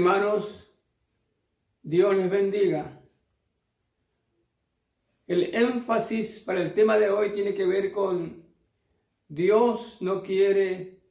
Hermanos, 0.00 0.72
Dios 1.82 2.16
les 2.16 2.30
bendiga. 2.30 3.02
El 5.26 5.54
énfasis 5.54 6.40
para 6.40 6.62
el 6.62 6.72
tema 6.72 6.96
de 6.96 7.10
hoy 7.10 7.34
tiene 7.34 7.52
que 7.52 7.66
ver 7.66 7.92
con 7.92 8.42
Dios 9.28 9.98
no 10.00 10.22
quiere 10.22 11.02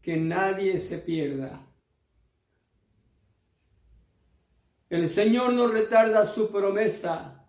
que 0.00 0.16
nadie 0.16 0.80
se 0.80 0.96
pierda. 0.96 1.60
El 4.88 5.10
Señor 5.10 5.52
no 5.52 5.68
retarda 5.68 6.24
su 6.24 6.50
promesa, 6.50 7.46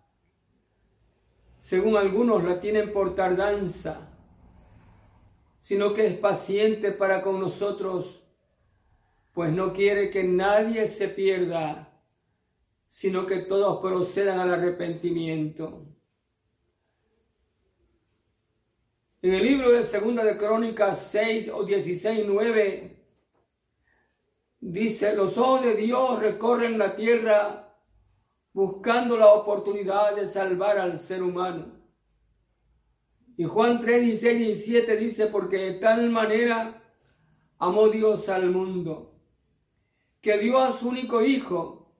según 1.60 1.96
algunos 1.96 2.44
la 2.44 2.60
tienen 2.60 2.92
por 2.92 3.14
tardanza, 3.14 4.18
sino 5.62 5.94
que 5.94 6.08
es 6.08 6.18
paciente 6.18 6.92
para 6.92 7.22
con 7.22 7.40
nosotros, 7.40 8.19
pues 9.32 9.52
no 9.52 9.72
quiere 9.72 10.10
que 10.10 10.24
nadie 10.24 10.88
se 10.88 11.08
pierda, 11.08 12.02
sino 12.88 13.26
que 13.26 13.40
todos 13.40 13.80
procedan 13.80 14.40
al 14.40 14.52
arrepentimiento. 14.52 15.86
En 19.22 19.34
el 19.34 19.42
libro 19.42 19.70
de 19.70 19.84
Segunda 19.84 20.24
de 20.24 20.36
Crónicas 20.38 21.10
6 21.10 21.50
o 21.52 21.64
16, 21.64 22.24
9, 22.26 23.04
dice, 24.60 25.14
los 25.14 25.36
ojos 25.38 25.62
de 25.62 25.74
Dios 25.74 26.20
recorren 26.20 26.78
la 26.78 26.96
tierra 26.96 27.76
buscando 28.52 29.16
la 29.16 29.28
oportunidad 29.28 30.16
de 30.16 30.28
salvar 30.28 30.78
al 30.78 30.98
ser 30.98 31.22
humano. 31.22 31.80
Y 33.36 33.44
Juan 33.44 33.80
3, 33.80 34.02
16 34.02 34.40
y 34.40 34.44
17 34.44 34.96
dice, 34.96 35.26
porque 35.26 35.58
de 35.58 35.74
tal 35.74 36.10
manera 36.10 36.82
amó 37.58 37.88
Dios 37.88 38.28
al 38.28 38.50
mundo, 38.50 39.09
que 40.20 40.38
dio 40.38 40.58
a 40.58 40.72
su 40.72 40.88
único 40.88 41.22
Hijo, 41.22 41.94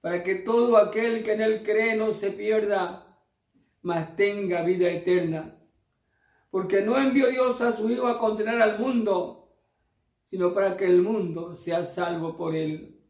para 0.00 0.22
que 0.22 0.36
todo 0.36 0.76
aquel 0.76 1.22
que 1.22 1.32
en 1.32 1.42
él 1.42 1.62
cree 1.62 1.96
no 1.96 2.12
se 2.12 2.30
pierda, 2.30 3.18
mas 3.82 4.16
tenga 4.16 4.62
vida 4.62 4.88
eterna 4.90 5.58
porque 6.52 6.82
no 6.82 6.98
envió 6.98 7.30
Dios 7.30 7.62
a 7.62 7.72
su 7.74 7.90
Hijo 7.90 8.06
a 8.06 8.18
condenar 8.18 8.60
al 8.60 8.78
mundo, 8.78 9.56
sino 10.26 10.52
para 10.52 10.76
que 10.76 10.84
el 10.84 11.00
mundo 11.00 11.56
sea 11.56 11.82
salvo 11.82 12.36
por 12.36 12.54
él. 12.54 13.00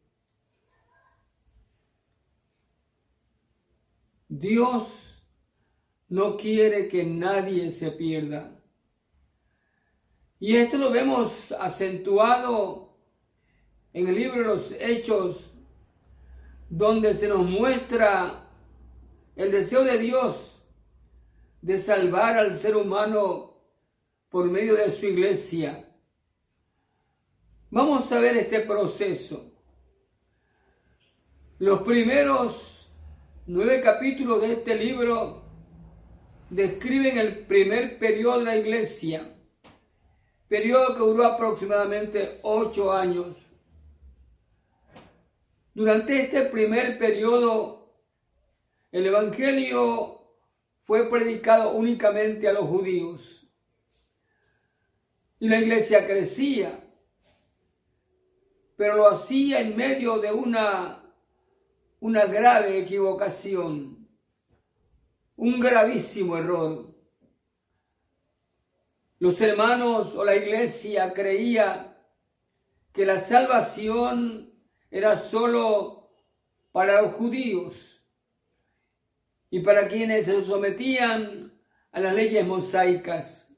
Dios 4.28 5.28
no 6.08 6.36
quiere 6.36 6.86
que 6.86 7.04
nadie 7.04 7.72
se 7.72 7.90
pierda. 7.90 8.62
Y 10.38 10.54
esto 10.54 10.78
lo 10.78 10.92
vemos 10.92 11.50
acentuado 11.50 12.91
en 13.92 14.08
el 14.08 14.14
libro 14.14 14.38
de 14.38 14.44
los 14.44 14.72
Hechos, 14.72 15.50
donde 16.68 17.14
se 17.14 17.28
nos 17.28 17.44
muestra 17.46 18.48
el 19.36 19.50
deseo 19.50 19.84
de 19.84 19.98
Dios 19.98 20.66
de 21.60 21.80
salvar 21.80 22.36
al 22.36 22.56
ser 22.56 22.76
humano 22.76 23.60
por 24.30 24.50
medio 24.50 24.74
de 24.74 24.90
su 24.90 25.06
iglesia. 25.06 25.88
Vamos 27.70 28.10
a 28.12 28.20
ver 28.20 28.36
este 28.36 28.60
proceso. 28.60 29.52
Los 31.58 31.82
primeros 31.82 32.90
nueve 33.46 33.80
capítulos 33.80 34.40
de 34.40 34.54
este 34.54 34.74
libro 34.74 35.42
describen 36.50 37.18
el 37.18 37.46
primer 37.46 37.98
periodo 37.98 38.40
de 38.40 38.44
la 38.44 38.56
iglesia, 38.56 39.36
periodo 40.48 40.94
que 40.94 41.00
duró 41.00 41.26
aproximadamente 41.26 42.40
ocho 42.42 42.92
años. 42.92 43.51
Durante 45.74 46.20
este 46.20 46.42
primer 46.42 46.98
periodo, 46.98 47.94
el 48.90 49.06
Evangelio 49.06 50.22
fue 50.84 51.08
predicado 51.08 51.70
únicamente 51.70 52.46
a 52.46 52.52
los 52.52 52.64
judíos. 52.64 53.48
Y 55.38 55.48
la 55.48 55.58
iglesia 55.58 56.06
crecía, 56.06 56.78
pero 58.76 58.96
lo 58.96 59.08
hacía 59.08 59.60
en 59.60 59.74
medio 59.74 60.18
de 60.18 60.30
una, 60.30 61.10
una 62.00 62.26
grave 62.26 62.78
equivocación, 62.78 64.06
un 65.36 65.58
gravísimo 65.58 66.36
error. 66.36 66.94
Los 69.18 69.40
hermanos 69.40 70.14
o 70.14 70.24
la 70.24 70.36
iglesia 70.36 71.14
creía 71.14 71.96
que 72.92 73.06
la 73.06 73.18
salvación 73.18 74.51
era 74.92 75.16
solo 75.16 76.10
para 76.70 77.00
los 77.00 77.14
judíos 77.14 78.06
y 79.48 79.60
para 79.60 79.88
quienes 79.88 80.26
se 80.26 80.44
sometían 80.44 81.58
a 81.90 82.00
las 82.00 82.14
leyes 82.14 82.46
mosaicas. 82.46 83.48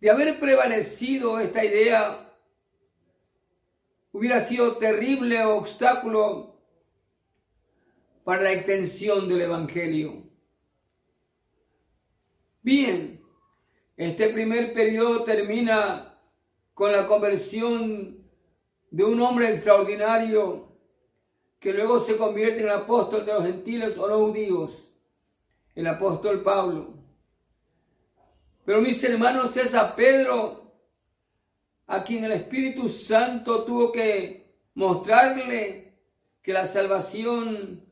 De 0.00 0.10
haber 0.10 0.40
prevalecido 0.40 1.40
esta 1.40 1.62
idea, 1.62 2.34
hubiera 4.12 4.42
sido 4.42 4.78
terrible 4.78 5.44
obstáculo 5.44 6.58
para 8.24 8.44
la 8.44 8.52
extensión 8.52 9.28
del 9.28 9.42
Evangelio. 9.42 10.24
Bien, 12.62 13.22
este 13.98 14.30
primer 14.30 14.72
periodo 14.72 15.24
termina 15.24 16.18
con 16.72 16.92
la 16.92 17.06
conversión 17.06 18.23
de 18.94 19.02
un 19.02 19.20
hombre 19.20 19.52
extraordinario 19.52 20.68
que 21.58 21.72
luego 21.72 21.98
se 21.98 22.16
convierte 22.16 22.60
en 22.60 22.66
el 22.66 22.76
apóstol 22.76 23.26
de 23.26 23.32
los 23.32 23.42
gentiles 23.42 23.98
o 23.98 24.06
no 24.06 24.26
judíos, 24.26 24.92
el 25.74 25.88
apóstol 25.88 26.44
Pablo. 26.44 26.94
Pero 28.64 28.80
mis 28.80 29.02
hermanos, 29.02 29.56
es 29.56 29.74
a 29.74 29.96
Pedro 29.96 30.76
a 31.88 32.04
quien 32.04 32.22
el 32.22 32.30
Espíritu 32.30 32.88
Santo 32.88 33.64
tuvo 33.64 33.90
que 33.90 34.60
mostrarle 34.74 35.98
que 36.40 36.52
la 36.52 36.68
salvación 36.68 37.84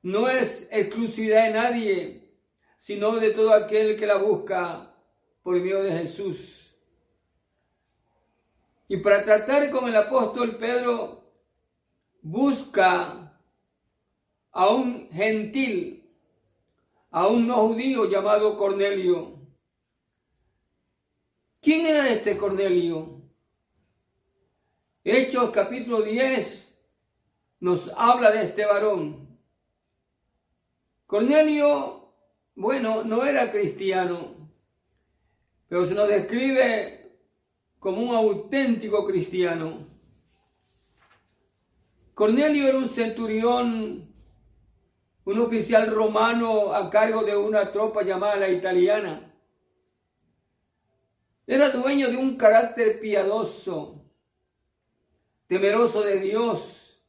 no 0.00 0.30
es 0.30 0.68
exclusividad 0.70 1.48
de 1.48 1.52
nadie, 1.52 2.30
sino 2.78 3.16
de 3.16 3.32
todo 3.32 3.52
aquel 3.52 3.98
que 3.98 4.06
la 4.06 4.16
busca 4.16 4.90
por 5.42 5.56
medio 5.56 5.82
de 5.82 5.98
Jesús. 5.98 6.65
Y 8.88 8.98
para 8.98 9.24
tratar 9.24 9.68
con 9.70 9.88
el 9.88 9.96
apóstol 9.96 10.56
Pedro, 10.56 11.32
busca 12.22 13.40
a 14.52 14.68
un 14.68 15.10
gentil, 15.10 16.08
a 17.10 17.26
un 17.26 17.46
no 17.46 17.68
judío 17.68 18.08
llamado 18.08 18.56
Cornelio. 18.56 19.40
¿Quién 21.60 21.86
era 21.86 22.08
este 22.08 22.36
Cornelio? 22.36 23.22
Hechos 25.02 25.50
capítulo 25.50 26.02
10 26.02 26.66
nos 27.60 27.92
habla 27.96 28.30
de 28.30 28.44
este 28.44 28.64
varón. 28.64 29.38
Cornelio, 31.06 32.12
bueno, 32.54 33.02
no 33.04 33.24
era 33.24 33.50
cristiano, 33.50 34.50
pero 35.68 35.86
se 35.86 35.94
nos 35.94 36.08
describe 36.08 36.95
como 37.78 38.02
un 38.02 38.14
auténtico 38.14 39.04
cristiano. 39.04 39.86
Cornelio 42.14 42.66
era 42.66 42.78
un 42.78 42.88
centurión, 42.88 44.14
un 45.24 45.38
oficial 45.38 45.88
romano 45.88 46.72
a 46.72 46.88
cargo 46.88 47.24
de 47.24 47.36
una 47.36 47.72
tropa 47.72 48.02
llamada 48.02 48.36
la 48.36 48.48
italiana. 48.48 49.34
Era 51.46 51.70
dueño 51.70 52.08
de 52.08 52.16
un 52.16 52.36
carácter 52.36 52.98
piadoso, 52.98 54.04
temeroso 55.46 56.02
de 56.02 56.20
Dios, 56.20 57.04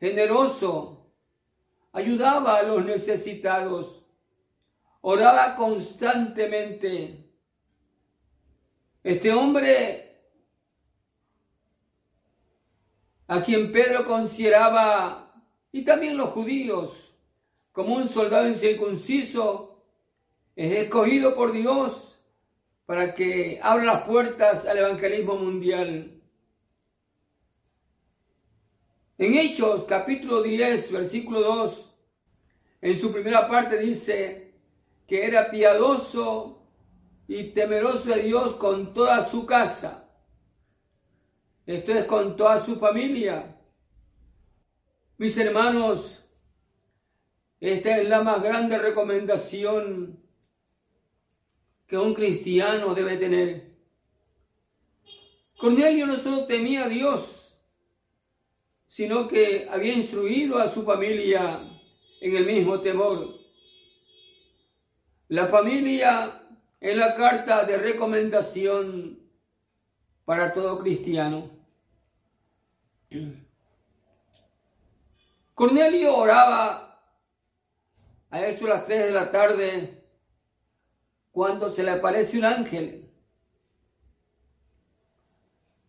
generoso, 0.00 1.12
ayudaba 1.92 2.56
a 2.56 2.62
los 2.62 2.84
necesitados, 2.84 4.04
oraba 5.00 5.56
constantemente. 5.56 7.27
Este 9.08 9.32
hombre 9.32 10.20
a 13.26 13.40
quien 13.40 13.72
Pedro 13.72 14.04
consideraba, 14.04 15.32
y 15.72 15.82
también 15.82 16.18
los 16.18 16.28
judíos, 16.28 17.14
como 17.72 17.94
un 17.94 18.06
soldado 18.06 18.46
incircunciso, 18.46 19.82
es 20.54 20.72
escogido 20.72 21.34
por 21.34 21.52
Dios 21.52 22.22
para 22.84 23.14
que 23.14 23.58
abra 23.62 23.84
las 23.84 24.02
puertas 24.02 24.66
al 24.66 24.76
evangelismo 24.76 25.36
mundial. 25.36 26.20
En 29.16 29.38
Hechos 29.38 29.84
capítulo 29.84 30.42
10, 30.42 30.92
versículo 30.92 31.40
2, 31.40 31.98
en 32.82 32.98
su 32.98 33.10
primera 33.10 33.48
parte 33.48 33.78
dice 33.78 34.52
que 35.06 35.24
era 35.24 35.50
piadoso 35.50 36.57
y 37.28 37.44
temeroso 37.50 38.08
de 38.08 38.22
Dios 38.22 38.54
con 38.54 38.94
toda 38.94 39.22
su 39.22 39.44
casa. 39.44 40.08
Esto 41.66 41.92
es 41.92 42.06
con 42.06 42.36
toda 42.38 42.58
su 42.58 42.76
familia. 42.76 43.54
Mis 45.18 45.36
hermanos, 45.36 46.24
esta 47.60 47.98
es 47.98 48.08
la 48.08 48.22
más 48.22 48.42
grande 48.42 48.78
recomendación 48.78 50.24
que 51.86 51.98
un 51.98 52.14
cristiano 52.14 52.94
debe 52.94 53.18
tener. 53.18 53.76
Cornelio 55.58 56.06
no 56.06 56.16
solo 56.18 56.46
temía 56.46 56.84
a 56.84 56.88
Dios, 56.88 57.58
sino 58.86 59.28
que 59.28 59.68
había 59.70 59.92
instruido 59.92 60.56
a 60.58 60.70
su 60.70 60.82
familia 60.82 61.60
en 62.22 62.36
el 62.36 62.46
mismo 62.46 62.80
temor. 62.80 63.38
La 65.28 65.48
familia 65.48 66.47
es 66.80 66.96
la 66.96 67.14
carta 67.16 67.64
de 67.64 67.76
recomendación 67.76 69.18
para 70.24 70.52
todo 70.52 70.78
cristiano. 70.78 71.50
Cornelio 75.54 76.16
oraba 76.16 77.02
a 78.30 78.46
eso 78.46 78.66
a 78.66 78.70
las 78.70 78.86
3 78.86 79.06
de 79.06 79.10
la 79.10 79.30
tarde 79.30 80.04
cuando 81.32 81.70
se 81.70 81.82
le 81.82 81.92
aparece 81.92 82.38
un 82.38 82.44
ángel. 82.44 83.10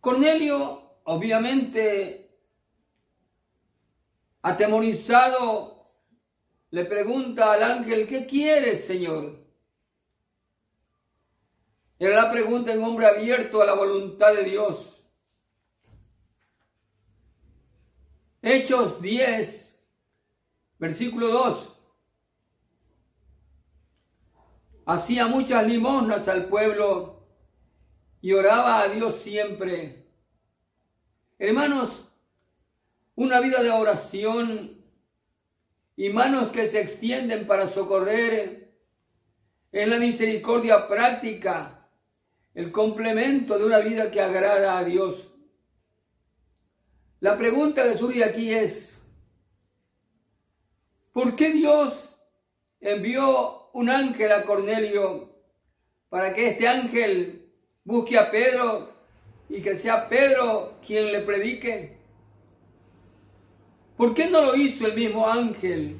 Cornelio, 0.00 1.00
obviamente, 1.04 2.38
atemorizado, 4.42 5.92
le 6.70 6.84
pregunta 6.84 7.52
al 7.52 7.62
ángel, 7.62 8.06
¿qué 8.06 8.26
quieres, 8.26 8.86
Señor? 8.86 9.49
Era 12.00 12.22
la 12.22 12.32
pregunta 12.32 12.72
en 12.72 12.82
hombre 12.82 13.06
abierto 13.06 13.60
a 13.60 13.66
la 13.66 13.74
voluntad 13.74 14.32
de 14.32 14.44
Dios. 14.44 15.02
Hechos 18.40 19.02
10, 19.02 19.78
versículo 20.78 21.28
2. 21.28 21.78
Hacía 24.86 25.26
muchas 25.26 25.66
limosnas 25.66 26.26
al 26.28 26.46
pueblo 26.46 27.26
y 28.22 28.32
oraba 28.32 28.80
a 28.80 28.88
Dios 28.88 29.16
siempre. 29.16 30.06
Hermanos, 31.38 32.10
una 33.14 33.40
vida 33.40 33.62
de 33.62 33.72
oración 33.72 34.82
y 35.96 36.08
manos 36.08 36.48
que 36.48 36.66
se 36.66 36.80
extienden 36.80 37.46
para 37.46 37.68
socorrer 37.68 38.72
en 39.70 39.90
la 39.90 39.98
misericordia 39.98 40.88
práctica, 40.88 41.79
el 42.54 42.72
complemento 42.72 43.58
de 43.58 43.64
una 43.64 43.78
vida 43.78 44.10
que 44.10 44.20
agrada 44.20 44.78
a 44.78 44.84
Dios. 44.84 45.32
La 47.20 47.36
pregunta 47.38 47.84
que 47.84 47.96
surge 47.96 48.24
aquí 48.24 48.52
es, 48.52 48.94
¿por 51.12 51.36
qué 51.36 51.50
Dios 51.52 52.18
envió 52.80 53.70
un 53.72 53.90
ángel 53.90 54.32
a 54.32 54.44
Cornelio 54.44 55.30
para 56.08 56.34
que 56.34 56.48
este 56.48 56.66
ángel 56.66 57.52
busque 57.84 58.18
a 58.18 58.30
Pedro 58.30 58.90
y 59.48 59.62
que 59.62 59.76
sea 59.76 60.08
Pedro 60.08 60.74
quien 60.84 61.12
le 61.12 61.20
predique? 61.20 61.98
¿Por 63.96 64.14
qué 64.14 64.28
no 64.28 64.40
lo 64.40 64.56
hizo 64.56 64.86
el 64.86 64.94
mismo 64.94 65.28
ángel? 65.28 65.98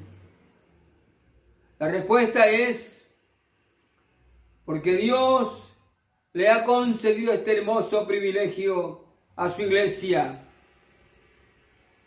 La 1.78 1.88
respuesta 1.88 2.46
es, 2.48 3.06
porque 4.64 4.96
Dios 4.96 5.69
le 6.32 6.48
ha 6.48 6.64
concedido 6.64 7.32
este 7.32 7.58
hermoso 7.58 8.06
privilegio 8.06 9.04
a 9.36 9.50
su 9.50 9.62
iglesia 9.62 10.46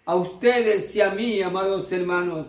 a 0.06 0.16
ustedes 0.16 0.96
y 0.96 1.02
a 1.02 1.12
mí, 1.12 1.42
amados 1.42 1.92
hermanos, 1.92 2.48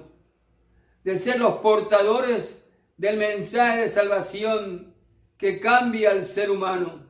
de 1.05 1.19
ser 1.19 1.38
los 1.38 1.56
portadores 1.56 2.65
del 2.97 3.17
mensaje 3.17 3.82
de 3.82 3.91
salvación 3.91 4.94
que 5.37 5.61
cambia 5.61 6.11
al 6.11 6.26
ser 6.26 6.50
humano. 6.50 7.06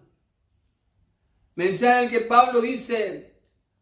Mensaje 1.54 1.98
en 1.98 2.04
el 2.04 2.10
que 2.10 2.20
Pablo 2.20 2.60
dice, 2.60 3.40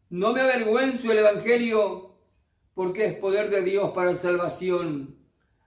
no 0.09 0.31
me 0.31 0.41
avergüenzo 0.41 1.07
del 1.09 1.19
Evangelio 1.19 2.17
porque 2.73 3.05
es 3.05 3.13
poder 3.15 3.49
de 3.49 3.61
Dios 3.61 3.91
para 3.91 4.15
salvación 4.15 5.17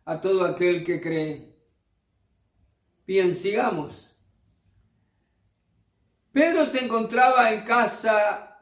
a 0.04 0.20
todo 0.20 0.44
aquel 0.44 0.84
que 0.84 1.00
cree. 1.00 1.56
Bien, 3.06 3.34
sigamos. 3.34 4.15
Pedro 6.36 6.66
se 6.66 6.84
encontraba 6.84 7.50
en 7.50 7.64
casa 7.64 8.58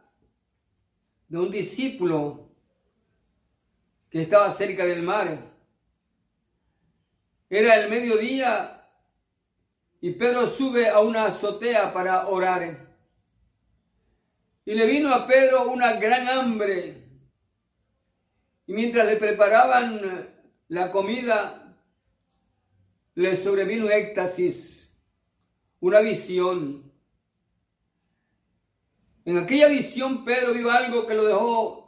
de 1.26 1.37
un 1.37 1.50
discípulo 1.50 2.49
que 4.09 4.23
estaba 4.23 4.55
cerca 4.55 4.85
del 4.87 5.03
mar. 5.03 5.41
Era 7.50 7.75
el 7.75 7.91
mediodía 7.91 8.88
y 10.00 10.12
Pedro 10.12 10.47
sube 10.47 10.88
a 10.88 11.00
una 11.00 11.25
azotea 11.25 11.93
para 11.93 12.29
orar. 12.29 12.94
Y 14.65 14.75
le 14.75 14.87
vino 14.87 15.12
a 15.12 15.26
Pedro 15.26 15.69
una 15.69 15.94
gran 15.94 16.29
hambre. 16.29 17.09
Y 18.69 18.73
mientras 18.73 19.05
le 19.05 19.17
preparaban 19.17 20.32
la 20.69 20.93
comida, 20.93 21.76
le 23.17 23.35
sobrevino 23.35 23.91
éxtasis, 23.91 24.88
una 25.81 25.99
visión. 25.99 26.94
En 29.25 29.38
aquella 29.38 29.69
visión 29.69 30.25
Pedro 30.25 30.53
vio 30.53 30.71
algo 30.71 31.06
que 31.06 31.15
lo 31.15 31.25
dejó 31.25 31.85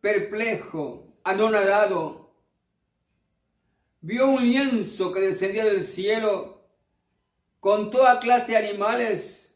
perplejo, 0.00 1.16
anonadado. 1.24 2.32
Vio 4.00 4.28
un 4.28 4.42
lienzo 4.42 5.12
que 5.12 5.20
descendía 5.20 5.64
del 5.64 5.84
cielo 5.84 6.62
con 7.58 7.90
toda 7.90 8.20
clase 8.20 8.52
de 8.52 8.58
animales 8.58 9.54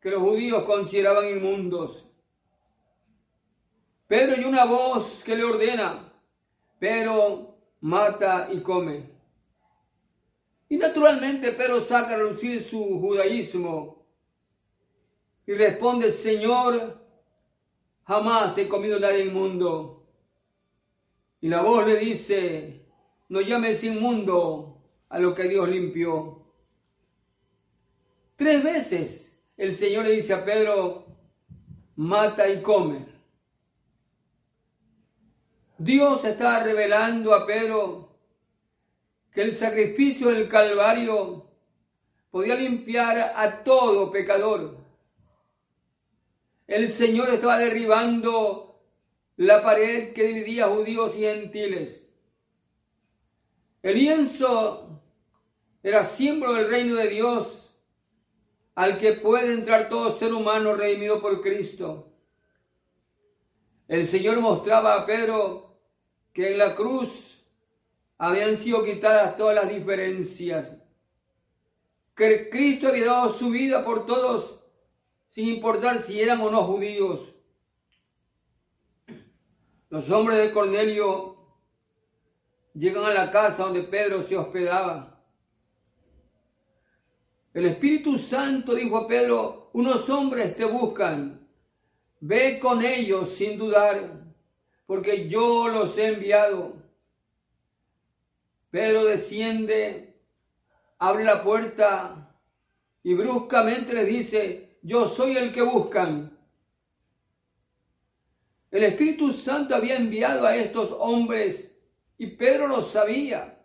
que 0.00 0.10
los 0.10 0.20
judíos 0.20 0.64
consideraban 0.64 1.28
inmundos. 1.28 2.06
Pedro 4.08 4.40
y 4.40 4.44
una 4.44 4.64
voz 4.64 5.22
que 5.24 5.36
le 5.36 5.44
ordena, 5.44 6.12
pero 6.78 7.56
mata 7.80 8.48
y 8.50 8.60
come. 8.60 9.10
Y 10.68 10.76
naturalmente 10.76 11.52
Pedro 11.52 11.80
saca 11.80 12.14
a 12.14 12.18
lucir 12.18 12.62
su 12.62 12.82
judaísmo 13.00 14.03
y 15.46 15.52
responde, 15.52 16.10
Señor, 16.10 17.00
jamás 18.04 18.56
he 18.58 18.68
comido 18.68 18.98
nada 18.98 19.18
inmundo. 19.18 20.06
Y 21.40 21.48
la 21.48 21.60
voz 21.62 21.86
le 21.86 21.96
dice, 21.98 22.86
no 23.28 23.40
llames 23.40 23.84
inmundo 23.84 24.80
a 25.08 25.18
lo 25.18 25.34
que 25.34 25.44
Dios 25.44 25.68
limpió. 25.68 26.42
Tres 28.36 28.64
veces 28.64 29.38
el 29.56 29.76
Señor 29.76 30.06
le 30.06 30.12
dice 30.12 30.32
a 30.32 30.44
Pedro, 30.44 31.06
mata 31.96 32.48
y 32.48 32.62
come. 32.62 33.06
Dios 35.76 36.24
está 36.24 36.62
revelando 36.62 37.34
a 37.34 37.46
Pedro 37.46 38.16
que 39.30 39.42
el 39.42 39.54
sacrificio 39.54 40.28
del 40.28 40.48
Calvario 40.48 41.50
podía 42.30 42.54
limpiar 42.54 43.18
a 43.36 43.62
todo 43.62 44.10
pecador 44.10 44.83
el 46.66 46.90
Señor 46.90 47.30
estaba 47.30 47.58
derribando 47.58 48.82
la 49.36 49.62
pared 49.62 50.12
que 50.12 50.24
dividía 50.24 50.68
judíos 50.68 51.16
y 51.16 51.20
gentiles. 51.20 52.06
El 53.82 53.96
lienzo 53.96 55.02
era 55.82 56.04
símbolo 56.04 56.54
del 56.54 56.70
reino 56.70 56.94
de 56.94 57.08
Dios 57.08 57.76
al 58.74 58.96
que 58.96 59.12
puede 59.12 59.52
entrar 59.52 59.88
todo 59.88 60.10
ser 60.10 60.32
humano 60.32 60.74
redimido 60.74 61.20
por 61.20 61.42
Cristo. 61.42 62.10
El 63.86 64.06
Señor 64.06 64.40
mostraba 64.40 64.94
a 64.94 65.06
Pedro 65.06 65.78
que 66.32 66.52
en 66.52 66.58
la 66.58 66.74
cruz 66.74 67.44
habían 68.16 68.56
sido 68.56 68.82
quitadas 68.82 69.36
todas 69.36 69.54
las 69.54 69.68
diferencias, 69.68 70.72
que 72.16 72.48
Cristo 72.48 72.88
había 72.88 73.06
dado 73.06 73.28
su 73.28 73.50
vida 73.50 73.84
por 73.84 74.06
todos 74.06 74.63
sin 75.34 75.48
importar 75.48 76.00
si 76.00 76.22
eran 76.22 76.40
o 76.42 76.48
no 76.48 76.62
judíos. 76.62 77.34
Los 79.88 80.08
hombres 80.12 80.38
de 80.38 80.52
Cornelio 80.52 81.36
llegan 82.72 83.04
a 83.04 83.12
la 83.12 83.32
casa 83.32 83.64
donde 83.64 83.82
Pedro 83.82 84.22
se 84.22 84.36
hospedaba. 84.36 85.20
El 87.52 87.66
Espíritu 87.66 88.16
Santo 88.16 88.76
dijo 88.76 88.96
a 88.96 89.08
Pedro, 89.08 89.70
unos 89.72 90.08
hombres 90.08 90.54
te 90.54 90.66
buscan, 90.66 91.48
ve 92.20 92.60
con 92.60 92.84
ellos 92.84 93.28
sin 93.28 93.58
dudar, 93.58 94.22
porque 94.86 95.28
yo 95.28 95.66
los 95.66 95.98
he 95.98 96.14
enviado. 96.14 96.76
Pedro 98.70 99.04
desciende, 99.04 100.14
abre 100.96 101.24
la 101.24 101.42
puerta 101.42 102.38
y 103.02 103.14
bruscamente 103.14 103.92
le 103.94 104.04
dice, 104.04 104.73
yo 104.84 105.08
soy 105.08 105.36
el 105.38 105.50
que 105.50 105.62
buscan. 105.62 106.38
El 108.70 108.84
Espíritu 108.84 109.32
Santo 109.32 109.74
había 109.74 109.96
enviado 109.96 110.46
a 110.46 110.54
estos 110.56 110.94
hombres 110.98 111.74
y 112.18 112.26
Pedro 112.26 112.68
lo 112.68 112.82
sabía. 112.82 113.64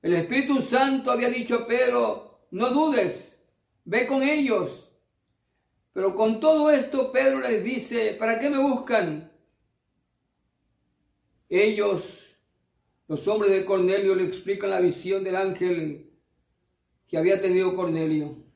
El 0.00 0.14
Espíritu 0.14 0.62
Santo 0.62 1.10
había 1.10 1.28
dicho 1.28 1.56
a 1.56 1.66
Pedro, 1.66 2.46
no 2.52 2.70
dudes, 2.70 3.38
ve 3.84 4.06
con 4.06 4.22
ellos. 4.22 4.90
Pero 5.92 6.14
con 6.14 6.40
todo 6.40 6.70
esto 6.70 7.12
Pedro 7.12 7.40
les 7.40 7.62
dice, 7.62 8.14
¿para 8.14 8.40
qué 8.40 8.48
me 8.48 8.58
buscan? 8.58 9.30
Ellos, 11.50 12.38
los 13.06 13.28
hombres 13.28 13.52
de 13.52 13.66
Cornelio, 13.66 14.14
le 14.14 14.24
explican 14.24 14.70
la 14.70 14.80
visión 14.80 15.22
del 15.22 15.36
ángel 15.36 16.14
que 17.06 17.18
había 17.18 17.42
tenido 17.42 17.76
Cornelio. 17.76 18.47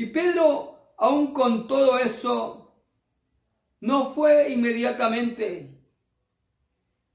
Y 0.00 0.06
Pedro, 0.06 0.94
aún 0.96 1.34
con 1.34 1.68
todo 1.68 1.98
eso, 1.98 2.72
no 3.80 4.14
fue 4.14 4.48
inmediatamente. 4.48 5.78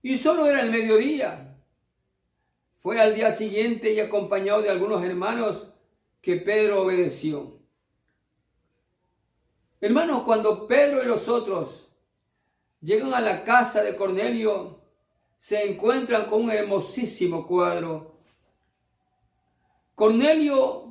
Y 0.04 0.20
solo 0.20 0.46
era 0.46 0.62
el 0.62 0.70
mediodía. 0.70 1.58
Fue 2.78 3.02
al 3.02 3.16
día 3.16 3.32
siguiente 3.32 3.92
y 3.92 4.00
acompañado 4.00 4.62
de 4.62 4.70
algunos 4.70 5.04
hermanos 5.04 5.66
que 6.22 6.36
Pedro 6.36 6.84
obedeció. 6.84 7.58
Hermanos, 9.82 10.22
cuando 10.22 10.68
Pedro 10.68 11.02
y 11.02 11.08
los 11.08 11.28
otros 11.28 11.92
llegan 12.82 13.16
a 13.16 13.20
la 13.20 13.44
casa 13.44 13.82
de 13.82 13.96
Cornelio, 13.96 14.82
se 15.40 15.72
encuentran 15.72 16.28
con 16.28 16.44
un 16.44 16.52
hermosísimo 16.52 17.48
cuadro. 17.48 18.20
Cornelio 19.96 20.85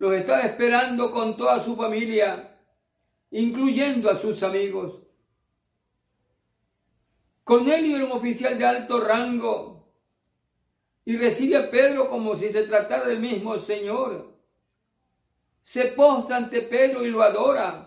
los 0.00 0.14
estaba 0.14 0.40
esperando 0.40 1.12
con 1.12 1.36
toda 1.36 1.60
su 1.60 1.76
familia, 1.76 2.58
incluyendo 3.30 4.10
a 4.10 4.16
sus 4.16 4.42
amigos. 4.42 5.02
Cornelio 7.44 7.96
era 7.96 8.06
un 8.06 8.12
oficial 8.12 8.58
de 8.58 8.64
alto 8.64 8.98
rango 8.98 9.94
y 11.04 11.16
recibe 11.16 11.56
a 11.56 11.70
Pedro 11.70 12.08
como 12.08 12.34
si 12.34 12.50
se 12.50 12.64
tratara 12.64 13.06
del 13.06 13.20
mismo 13.20 13.56
Señor. 13.58 14.36
Se 15.62 15.84
posta 15.92 16.36
ante 16.36 16.62
Pedro 16.62 17.04
y 17.06 17.10
lo 17.10 17.22
adora 17.22 17.86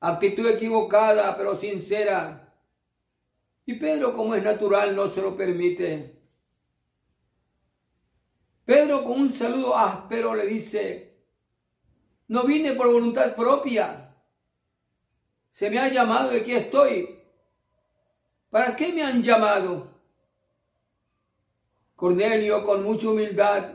actitud 0.00 0.48
equivocada 0.48 1.36
pero 1.36 1.54
sincera. 1.54 2.54
Y 3.66 3.74
Pedro, 3.74 4.14
como 4.14 4.34
es 4.34 4.42
natural, 4.42 4.96
no 4.96 5.06
se 5.08 5.20
lo 5.20 5.36
permite. 5.36 6.19
Pedro 8.70 9.02
con 9.02 9.22
un 9.22 9.32
saludo 9.32 9.76
áspero 9.76 10.32
le 10.32 10.46
dice, 10.46 11.12
no 12.28 12.44
vine 12.44 12.74
por 12.74 12.86
voluntad 12.86 13.34
propia, 13.34 14.14
se 15.50 15.68
me 15.68 15.80
ha 15.80 15.88
llamado 15.88 16.32
y 16.32 16.38
aquí 16.38 16.52
estoy. 16.52 17.18
¿Para 18.48 18.76
qué 18.76 18.92
me 18.92 19.02
han 19.02 19.24
llamado? 19.24 19.90
Cornelio, 21.96 22.62
con 22.62 22.84
mucha 22.84 23.10
humildad, 23.10 23.72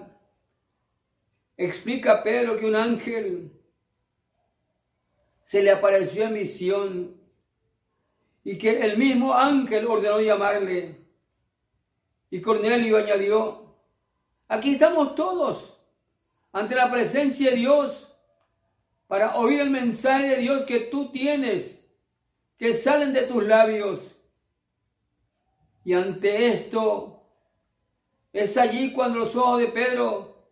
explica 1.57 2.13
a 2.13 2.23
Pedro 2.23 2.55
que 2.55 2.65
un 2.65 2.75
ángel 2.77 3.51
se 5.43 5.61
le 5.61 5.71
apareció 5.71 6.23
en 6.23 6.33
visión 6.35 7.21
y 8.45 8.57
que 8.57 8.79
el 8.79 8.97
mismo 8.97 9.33
ángel 9.33 9.87
ordenó 9.87 10.21
llamarle. 10.21 11.01
Y 12.29 12.39
Cornelio 12.39 12.95
añadió, 12.95 13.64
aquí 14.47 14.73
estamos 14.73 15.15
todos 15.15 15.77
ante 16.51 16.75
la 16.75 16.91
presencia 16.91 17.51
de 17.51 17.57
Dios 17.57 18.15
para 19.07 19.35
oír 19.35 19.59
el 19.59 19.69
mensaje 19.69 20.29
de 20.29 20.37
Dios 20.37 20.63
que 20.63 20.79
tú 20.79 21.11
tienes, 21.11 21.79
que 22.57 22.73
salen 22.73 23.13
de 23.13 23.23
tus 23.23 23.43
labios. 23.43 24.15
Y 25.83 25.93
ante 25.93 26.47
esto, 26.47 27.21
es 28.33 28.57
allí 28.57 28.91
cuando 28.93 29.19
los 29.19 29.35
ojos 29.35 29.59
de 29.59 29.67
Pedro, 29.67 30.49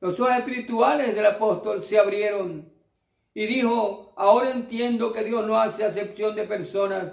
los 0.00 0.18
ojos 0.18 0.34
espirituales 0.36 1.14
del 1.14 1.26
apóstol 1.26 1.82
se 1.82 1.98
abrieron 1.98 2.72
y 3.34 3.46
dijo, 3.46 4.12
ahora 4.16 4.50
entiendo 4.50 5.12
que 5.12 5.24
Dios 5.24 5.46
no 5.46 5.60
hace 5.60 5.84
acepción 5.84 6.34
de 6.34 6.44
personas. 6.44 7.12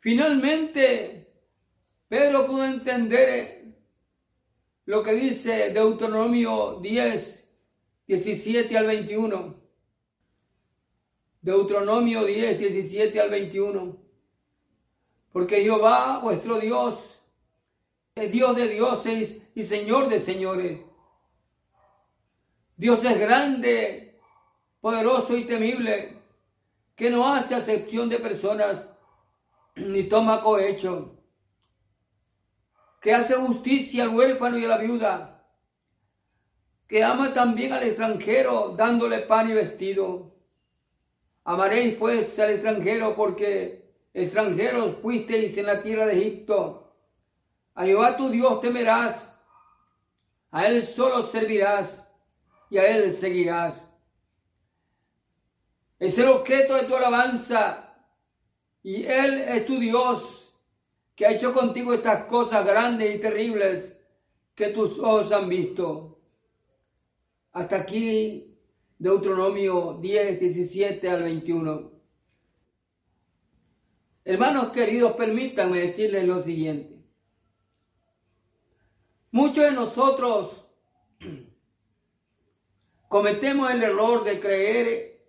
Finalmente, 0.00 1.32
Pedro 2.08 2.46
pudo 2.46 2.64
entender 2.64 3.57
lo 4.88 5.02
que 5.02 5.12
dice 5.12 5.68
Deuteronomio 5.68 6.78
10, 6.80 7.46
17 8.06 8.78
al 8.78 8.86
21. 8.86 9.54
Deuteronomio 11.42 12.24
10, 12.24 12.58
17 12.58 13.20
al 13.20 13.28
21. 13.28 13.98
Porque 15.30 15.60
Jehová, 15.60 16.20
vuestro 16.22 16.58
Dios, 16.58 17.20
es 18.14 18.32
Dios 18.32 18.56
de 18.56 18.68
dioses 18.68 19.42
y 19.54 19.64
Señor 19.64 20.08
de 20.08 20.20
señores. 20.20 20.80
Dios 22.78 23.04
es 23.04 23.20
grande 23.20 24.18
poderoso 24.80 25.36
y 25.36 25.44
temible, 25.44 26.16
que 26.96 27.10
no 27.10 27.28
hace 27.28 27.54
acepción 27.54 28.08
de 28.08 28.20
personas 28.20 28.88
ni 29.76 30.04
toma 30.04 30.40
cohecho, 30.40 31.17
que 33.00 33.14
hace 33.14 33.34
justicia 33.34 34.04
al 34.04 34.10
huérfano 34.10 34.58
y 34.58 34.64
a 34.64 34.68
la 34.68 34.78
viuda, 34.78 35.44
que 36.86 37.04
ama 37.04 37.34
también 37.34 37.72
al 37.72 37.82
extranjero 37.82 38.74
dándole 38.76 39.20
pan 39.20 39.50
y 39.50 39.54
vestido. 39.54 40.34
Amaréis 41.44 41.94
pues 41.96 42.38
al 42.38 42.50
extranjero 42.50 43.14
porque 43.14 43.92
extranjeros 44.12 44.96
fuisteis 45.00 45.56
en 45.58 45.66
la 45.66 45.82
tierra 45.82 46.06
de 46.06 46.18
Egipto. 46.18 46.94
A 47.74 47.84
Jehová 47.84 48.16
tu 48.16 48.30
Dios 48.30 48.60
temerás, 48.60 49.32
a 50.50 50.66
Él 50.66 50.82
solo 50.82 51.22
servirás 51.22 52.08
y 52.70 52.78
a 52.78 52.86
Él 52.86 53.14
seguirás 53.14 53.88
es 55.98 56.16
el 56.18 56.28
objeto 56.28 56.74
de 56.74 56.84
tu 56.84 56.94
alabanza 56.94 57.94
y 58.82 59.04
Él 59.04 59.40
es 59.40 59.66
tu 59.66 59.78
Dios 59.78 60.37
que 61.18 61.26
ha 61.26 61.32
hecho 61.32 61.52
contigo 61.52 61.92
estas 61.92 62.26
cosas 62.26 62.64
grandes 62.64 63.12
y 63.12 63.18
terribles 63.18 63.98
que 64.54 64.68
tus 64.68 65.00
ojos 65.00 65.32
han 65.32 65.48
visto. 65.48 66.20
Hasta 67.50 67.74
aquí 67.74 68.56
Deuteronomio 68.96 69.98
10, 70.00 70.38
17 70.38 71.10
al 71.10 71.24
21. 71.24 71.90
Hermanos 74.24 74.70
queridos, 74.70 75.14
permítanme 75.14 75.80
decirles 75.80 76.24
lo 76.24 76.40
siguiente. 76.40 77.02
Muchos 79.32 79.64
de 79.64 79.72
nosotros 79.72 80.68
cometemos 83.08 83.68
el 83.72 83.82
error 83.82 84.22
de 84.22 84.38
creer 84.38 85.20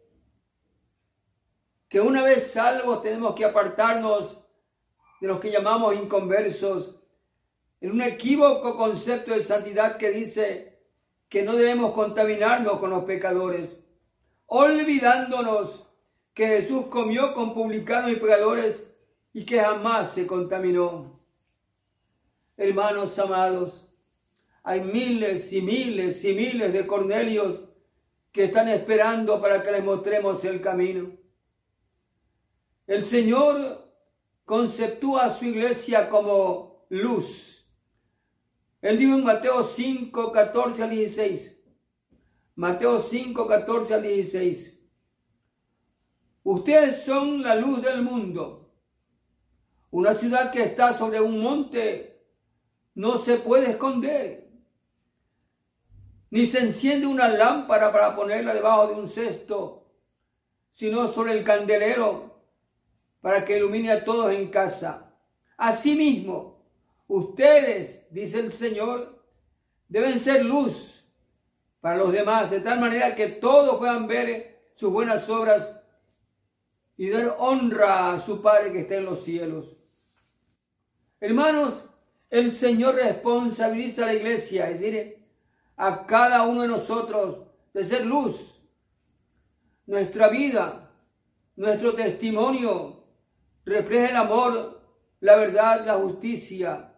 que 1.88 2.00
una 2.00 2.24
vez 2.24 2.52
salvos 2.52 3.02
tenemos 3.02 3.34
que 3.34 3.46
apartarnos 3.46 4.38
de 5.20 5.28
los 5.28 5.40
que 5.40 5.52
llamamos 5.52 5.96
inconversos, 5.96 6.96
en 7.82 7.92
un 7.92 8.02
equívoco 8.02 8.76
concepto 8.76 9.34
de 9.34 9.44
santidad 9.44 9.98
que 9.98 10.12
dice 10.12 10.80
que 11.30 11.44
no 11.44 11.56
debemos 11.56 11.94
contaminarnos 11.94 12.80
con 12.80 12.90
los 12.90 13.04
pecadores, 13.04 13.78
olvidándonos 14.48 15.88
que 16.34 16.48
Jesús 16.48 16.88
comió 16.88 17.34
con 17.34 17.54
publicanos 17.54 18.12
y 18.12 18.16
pecadores 18.16 18.84
y 19.34 19.46
que 19.46 19.60
jamás 19.60 20.14
se 20.14 20.26
contaminó. 20.26 21.20
Hermanos 22.58 23.18
amados, 23.20 23.88
hay 24.64 24.82
miles 24.82 25.54
y 25.54 25.62
miles 25.62 26.24
y 26.26 26.34
miles 26.34 26.74
de 26.74 26.86
Cornelios 26.86 27.64
que 28.32 28.46
están 28.46 28.68
esperando 28.70 29.42
para 29.42 29.64
que 29.64 29.72
les 29.72 29.84
mostremos 29.84 30.44
el 30.46 30.62
camino. 30.62 31.12
El 32.88 33.06
Señor 33.06 33.89
conceptúa 34.50 35.26
a 35.26 35.32
su 35.32 35.46
iglesia 35.46 36.10
como 36.10 36.88
luz. 36.90 37.68
Él 38.82 38.98
dijo 38.98 39.14
en 39.14 39.24
Mateo 39.24 39.62
5, 39.62 40.32
14 40.32 40.82
al 40.82 40.90
16. 40.90 41.62
Mateo 42.56 43.00
5, 43.00 43.46
14 43.46 43.94
al 43.94 44.02
16. 44.02 44.82
Ustedes 46.42 47.04
son 47.04 47.44
la 47.44 47.54
luz 47.54 47.84
del 47.84 48.02
mundo. 48.02 48.74
Una 49.92 50.16
ciudad 50.16 50.52
que 50.52 50.64
está 50.64 50.94
sobre 50.94 51.22
un 51.22 51.40
monte 51.44 52.26
no 52.96 53.20
se 53.20 53.38
puede 53.38 53.70
esconder. 53.70 54.50
Ni 56.32 56.48
se 56.48 56.62
enciende 56.62 57.06
una 57.06 57.28
lámpara 57.28 57.92
para 57.92 58.16
ponerla 58.16 58.56
debajo 58.56 58.88
de 58.88 58.94
un 58.96 59.08
cesto, 59.08 59.92
sino 60.72 61.08
sobre 61.08 61.34
el 61.34 61.44
candelero 61.44 62.30
para 63.22 63.44
que 63.46 63.58
ilumine 63.58 63.92
a 63.92 64.04
todos 64.04 64.32
en 64.32 64.50
casa. 64.50 65.14
Asimismo, 65.58 66.64
ustedes, 67.08 68.06
dice 68.12 68.40
el 68.40 68.52
Señor, 68.52 69.24
deben 69.88 70.20
ser 70.20 70.46
luz 70.46 71.06
para 71.82 71.98
los 71.98 72.12
demás, 72.12 72.50
de 72.50 72.62
tal 72.62 72.80
manera 72.80 73.16
que 73.16 73.28
todos 73.28 73.78
puedan 73.78 74.08
ver 74.08 74.70
sus 74.74 74.92
buenas 74.92 75.30
obras 75.30 75.76
y 76.98 77.10
dar 77.10 77.36
honra 77.40 78.14
a 78.14 78.22
su 78.22 78.42
Padre 78.42 78.72
que 78.72 78.80
está 78.80 78.96
en 78.96 79.06
los 79.06 79.24
cielos. 79.24 79.76
Hermanos, 81.20 81.86
el 82.30 82.52
Señor 82.52 82.96
responsabiliza 82.96 84.04
a 84.04 84.08
la 84.08 84.14
iglesia, 84.14 84.70
es 84.70 84.80
decir, 84.80 85.26
a 85.76 86.06
cada 86.06 86.44
uno 86.44 86.62
de 86.62 86.68
nosotros 86.68 87.48
de 87.74 87.86
ser 87.86 88.06
luz. 88.06 88.62
Nuestra 89.86 90.30
vida, 90.30 90.92
nuestro 91.56 91.94
testimonio 91.94 92.99
refleja 93.70 94.10
el 94.10 94.16
amor, 94.16 94.82
la 95.20 95.36
verdad, 95.36 95.86
la 95.86 95.96
justicia, 95.96 96.94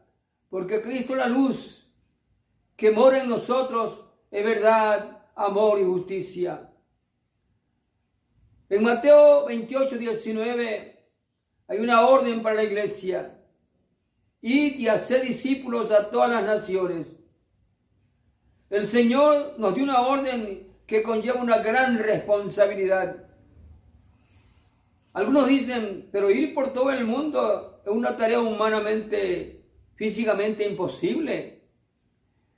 porque 0.50 0.82
Cristo 0.82 1.16
la 1.16 1.28
luz 1.28 1.92
que 2.76 2.92
mora 2.92 3.22
en 3.22 3.30
nosotros 3.30 4.06
es 4.32 4.44
verdad, 4.44 5.24
amor 5.36 5.80
y 5.80 5.84
justicia. 5.84 6.72
En 8.70 8.84
Mateo 8.84 9.46
28, 9.46 9.98
19 9.98 11.10
hay 11.68 11.80
una 11.80 12.08
orden 12.08 12.42
para 12.42 12.56
la 12.56 12.64
iglesia. 12.64 13.38
Id 14.42 14.80
y 14.80 14.88
haced 14.88 15.24
discípulos 15.24 15.92
a 15.92 16.10
todas 16.10 16.32
las 16.32 16.44
naciones. 16.44 17.08
El 18.70 18.88
Señor 18.88 19.56
nos 19.58 19.76
dio 19.76 19.84
una 19.84 20.02
orden 20.02 20.72
que 20.88 21.04
conlleva 21.04 21.42
una 21.42 21.60
gran 21.60 21.98
responsabilidad. 22.00 23.31
Algunos 25.14 25.48
dicen, 25.48 26.10
pero 26.12 26.32
ir 26.32 26.54
por 26.54 26.72
todo 26.74 26.92
el 26.92 27.06
mundo 27.06 27.82
es 27.86 27.92
una 27.92 28.16
tarea 28.16 28.40
humanamente, 28.40 29.66
físicamente 29.96 30.66
imposible. 30.68 31.64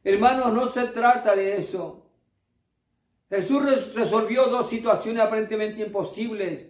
Hermanos, 0.03 0.53
no 0.53 0.67
se 0.67 0.87
trata 0.87 1.35
de 1.35 1.57
eso. 1.57 2.11
Jesús 3.29 3.95
resolvió 3.95 4.45
dos 4.45 4.69
situaciones 4.69 5.23
aparentemente 5.23 5.81
imposibles 5.81 6.67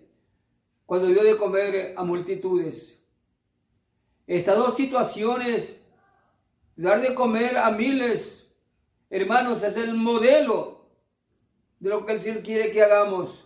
cuando 0.85 1.07
dio 1.07 1.23
de 1.23 1.35
comer 1.35 1.93
a 1.97 2.03
multitudes. 2.05 2.99
Estas 4.25 4.55
dos 4.55 4.75
situaciones, 4.75 5.75
dar 6.77 7.01
de 7.01 7.13
comer 7.13 7.57
a 7.57 7.71
miles, 7.71 8.49
hermanos, 9.09 9.61
es 9.63 9.75
el 9.75 9.95
modelo 9.95 10.85
de 11.79 11.89
lo 11.89 12.05
que 12.05 12.13
el 12.13 12.21
Señor 12.21 12.43
quiere 12.43 12.71
que 12.71 12.81
hagamos. 12.81 13.42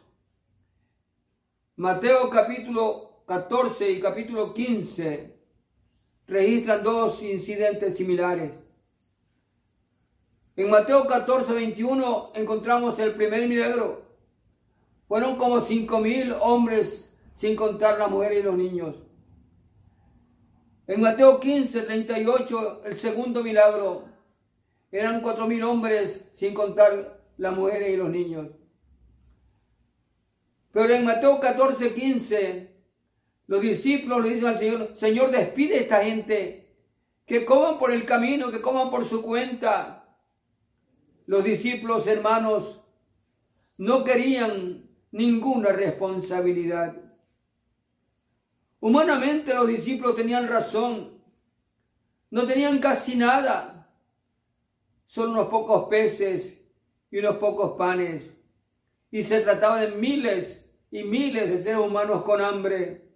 Mateo 1.80 2.32
capítulo 2.32 3.22
14 3.28 3.92
y 3.92 4.00
capítulo 4.00 4.52
15 4.52 5.32
registran 6.26 6.82
dos 6.82 7.22
incidentes 7.22 7.96
similares. 7.96 8.52
En 10.56 10.72
Mateo 10.72 11.06
14, 11.06 11.54
21 11.54 12.32
encontramos 12.34 12.98
el 12.98 13.14
primer 13.14 13.48
milagro. 13.48 14.02
Fueron 15.08 15.36
como 15.36 15.62
cinco 15.62 16.00
mil 16.00 16.34
hombres, 16.42 17.14
sin 17.36 17.56
contar 17.56 18.00
las 18.00 18.10
mujeres 18.10 18.40
y 18.40 18.44
los 18.44 18.56
niños. 18.56 18.96
En 20.88 21.00
Mateo 21.00 21.40
15, 21.40 21.84
38, 21.84 22.82
el 22.86 22.98
segundo 22.98 23.44
milagro. 23.44 24.06
Eran 24.92 25.22
cuatro 25.22 25.46
mil 25.46 25.64
hombres, 25.64 26.26
sin 26.34 26.56
contar 26.56 27.22
las 27.38 27.56
mujeres 27.56 27.92
y 27.92 27.98
los 27.98 28.10
niños. 28.10 28.48
Pero 30.78 30.94
en 30.94 31.06
Mateo 31.06 31.40
14, 31.40 31.96
15, 31.96 32.72
los 33.48 33.62
discípulos 33.62 34.24
le 34.24 34.36
dicen 34.36 34.50
al 34.50 34.60
Señor, 34.60 34.92
Señor, 34.94 35.32
despide 35.32 35.74
a 35.74 35.82
esta 35.82 36.04
gente, 36.04 36.72
que 37.26 37.46
coman 37.46 37.80
por 37.80 37.90
el 37.90 38.06
camino, 38.06 38.52
que 38.52 38.62
coman 38.62 38.92
por 38.92 39.04
su 39.04 39.24
cuenta 39.24 40.08
los 41.26 41.44
discípulos 41.44 42.06
hermanos 42.06 42.84
no 43.78 44.04
querían 44.04 44.88
ninguna 45.10 45.72
responsabilidad. 45.72 46.96
Humanamente 48.80 49.56
los 49.56 49.68
discípulos 49.68 50.16
tenían 50.16 50.48
razón, 50.48 51.24
no 52.30 52.46
tenían 52.46 52.78
casi 52.78 53.16
nada, 53.16 53.92
son 55.08 55.32
unos 55.32 55.48
pocos 55.48 55.90
peces 55.90 56.62
y 57.10 57.18
unos 57.18 57.38
pocos 57.38 57.76
panes, 57.80 58.30
y 59.10 59.24
se 59.24 59.42
trataba 59.42 59.82
de 59.82 59.96
miles 59.96 60.66
y 60.92 61.04
miles 61.04 61.50
de 61.50 61.58
seres 61.62 61.80
humanos 61.80 62.24
con 62.24 62.42
hambre. 62.42 63.10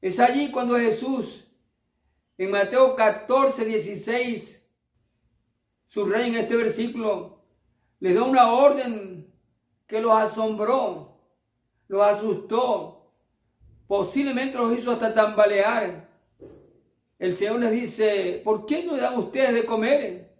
Es 0.00 0.18
allí 0.18 0.50
cuando 0.50 0.78
Jesús, 0.78 1.50
en 2.38 2.50
Mateo 2.50 2.96
14, 2.96 3.64
16, 3.64 4.68
su 5.86 6.04
rey 6.06 6.28
en 6.28 6.36
este 6.36 6.56
versículo 6.56 7.42
les 7.98 8.14
da 8.14 8.22
una 8.22 8.52
orden 8.52 9.30
que 9.86 10.00
los 10.00 10.12
asombró, 10.12 11.18
los 11.88 12.02
asustó, 12.02 13.12
posiblemente 13.86 14.56
los 14.56 14.78
hizo 14.78 14.92
hasta 14.92 15.12
tambalear. 15.12 16.08
El 17.18 17.36
Señor 17.36 17.60
les 17.60 17.72
dice, 17.72 18.40
¿por 18.42 18.64
qué 18.64 18.84
no 18.84 18.96
dan 18.96 19.18
ustedes 19.18 19.52
de 19.52 19.66
comer? 19.66 20.32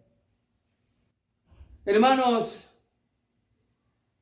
Hermanos, 1.85 2.70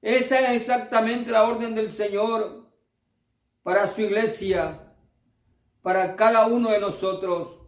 esa 0.00 0.40
es 0.40 0.62
exactamente 0.62 1.30
la 1.30 1.44
orden 1.44 1.74
del 1.74 1.90
Señor 1.90 2.66
para 3.62 3.86
su 3.86 4.02
iglesia, 4.02 4.94
para 5.82 6.14
cada 6.16 6.46
uno 6.46 6.70
de 6.70 6.80
nosotros. 6.80 7.58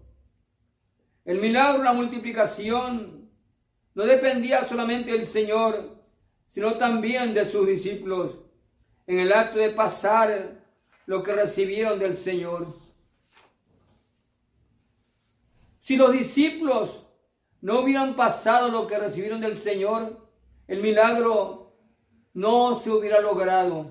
El 1.25 1.41
milagro, 1.41 1.83
la 1.83 1.93
multiplicación, 1.93 3.31
no 3.95 4.05
dependía 4.05 4.65
solamente 4.65 5.13
del 5.13 5.27
Señor, 5.27 6.01
sino 6.49 6.75
también 6.79 7.35
de 7.35 7.47
sus 7.47 7.67
discípulos 7.67 8.39
en 9.07 9.19
el 9.19 9.33
acto 9.33 9.59
de 9.59 9.71
pasar 9.71 10.65
lo 11.07 11.23
que 11.23 11.33
recibieron 11.33 11.99
del 11.99 12.17
Señor. 12.17 12.67
Si 15.81 15.97
los 15.97 16.13
discípulos 16.13 17.07
no 17.61 17.81
hubieran 17.81 18.15
pasado 18.15 18.69
lo 18.69 18.87
que 18.87 18.99
recibieron 18.99 19.41
del 19.41 19.59
Señor, 19.59 20.29
el 20.69 20.81
milagro 20.81 21.60
no 22.35 22.77
se 22.77 22.91
hubiera 22.91 23.21
logrado. 23.21 23.91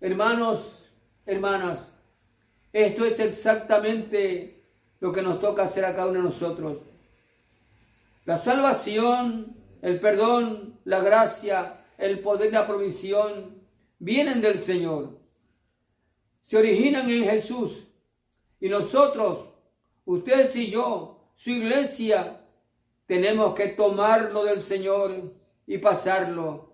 Hermanos, 0.00 0.90
hermanas, 1.26 1.88
esto 2.72 3.04
es 3.04 3.18
exactamente 3.20 4.62
lo 5.00 5.12
que 5.12 5.22
nos 5.22 5.40
toca 5.40 5.64
hacer 5.64 5.84
a 5.84 5.94
cada 5.94 6.08
uno 6.08 6.18
de 6.18 6.24
nosotros. 6.24 6.78
La 8.24 8.36
salvación, 8.36 9.56
el 9.80 10.00
perdón, 10.00 10.78
la 10.84 11.00
gracia, 11.00 11.84
el 11.96 12.20
poder, 12.20 12.52
la 12.52 12.66
provisión, 12.66 13.62
vienen 13.98 14.40
del 14.40 14.60
Señor. 14.60 15.18
Se 16.42 16.56
originan 16.56 17.08
en 17.10 17.24
Jesús. 17.24 17.84
Y 18.60 18.68
nosotros, 18.68 19.48
ustedes 20.04 20.54
y 20.56 20.70
yo, 20.70 21.30
su 21.34 21.50
iglesia, 21.50 22.40
tenemos 23.06 23.54
que 23.54 23.68
tomarlo 23.68 24.44
del 24.44 24.60
Señor 24.60 25.32
y 25.66 25.78
pasarlo. 25.78 26.72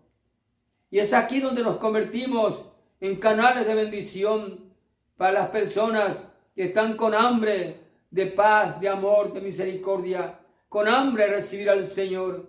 Y 0.95 1.01
es 1.01 1.13
aquí 1.13 1.41
donde 1.41 1.65
nos 1.65 1.79
convertimos 1.79 2.67
en 3.01 3.17
canales 3.17 3.67
de 3.67 3.75
bendición 3.75 4.73
para 5.17 5.33
las 5.33 5.49
personas 5.49 6.23
que 6.55 6.67
están 6.67 6.97
con 6.97 7.17
hambre 7.17 7.81
de 8.13 8.27
paz, 8.27 8.81
de 8.81 8.89
amor, 8.89 9.33
de 9.33 9.41
misericordia 9.41 10.39
con 10.69 10.87
hambre 10.87 11.27
recibir 11.27 11.69
al 11.69 11.89
Señor. 11.89 12.49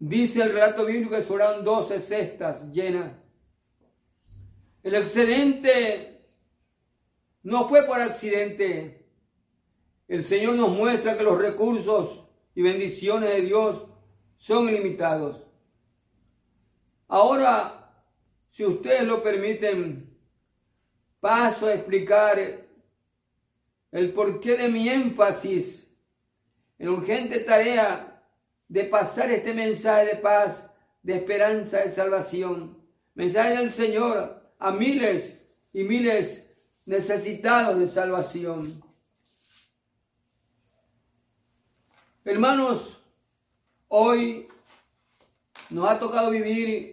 Dice 0.00 0.42
el 0.42 0.52
relato 0.52 0.84
bíblico 0.84 1.14
que 1.14 1.22
sobraron 1.22 1.64
doce 1.64 2.00
cestas 2.00 2.72
llenas. 2.72 3.12
El 4.82 4.96
excedente 4.96 6.26
no 7.44 7.68
fue 7.68 7.84
por 7.84 8.00
accidente. 8.00 9.06
El 10.08 10.24
Señor 10.24 10.56
nos 10.56 10.70
muestra 10.70 11.16
que 11.16 11.22
los 11.22 11.38
recursos 11.38 12.24
y 12.56 12.62
bendiciones 12.62 13.30
de 13.30 13.42
Dios 13.42 13.86
son 14.36 14.68
ilimitados. 14.68 15.51
Ahora, 17.12 17.92
si 18.48 18.64
ustedes 18.64 19.02
lo 19.02 19.22
permiten, 19.22 20.18
paso 21.20 21.66
a 21.66 21.74
explicar 21.74 22.38
el 23.90 24.12
porqué 24.14 24.56
de 24.56 24.70
mi 24.70 24.88
énfasis 24.88 25.92
en 26.78 26.88
urgente 26.88 27.40
tarea 27.40 28.24
de 28.66 28.84
pasar 28.84 29.30
este 29.30 29.52
mensaje 29.52 30.06
de 30.06 30.16
paz, 30.16 30.70
de 31.02 31.16
esperanza, 31.16 31.80
de 31.80 31.92
salvación. 31.92 32.82
Mensaje 33.12 33.58
del 33.58 33.70
Señor 33.70 34.50
a 34.58 34.72
miles 34.72 35.46
y 35.74 35.84
miles 35.84 36.50
necesitados 36.86 37.78
de 37.78 37.88
salvación. 37.88 38.82
Hermanos, 42.24 42.98
hoy 43.88 44.48
nos 45.68 45.90
ha 45.90 45.98
tocado 45.98 46.30
vivir 46.30 46.91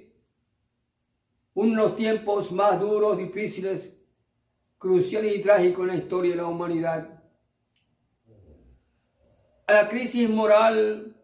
unos 1.67 1.95
tiempos 1.95 2.51
más 2.51 2.79
duros, 2.79 3.17
difíciles, 3.17 3.95
cruciales 4.77 5.35
y 5.35 5.41
trágicos 5.41 5.81
en 5.81 5.87
la 5.87 5.95
historia 5.95 6.31
de 6.31 6.37
la 6.37 6.45
humanidad 6.45 7.19
a 9.69 9.73
la 9.73 9.87
crisis 9.87 10.27
moral, 10.27 11.15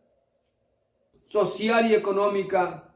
social 1.23 1.89
y 1.89 1.95
económica. 1.95 2.93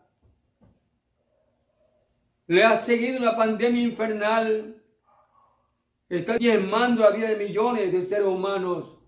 Le 2.46 2.64
ha 2.64 2.78
seguido 2.78 3.18
una 3.18 3.36
pandemia 3.36 3.82
infernal. 3.82 4.84
Está 6.08 6.38
diezmando 6.38 7.02
la 7.02 7.10
vida 7.10 7.30
de 7.30 7.48
millones 7.48 7.92
de 7.92 8.04
seres 8.04 8.28
humanos 8.28 9.00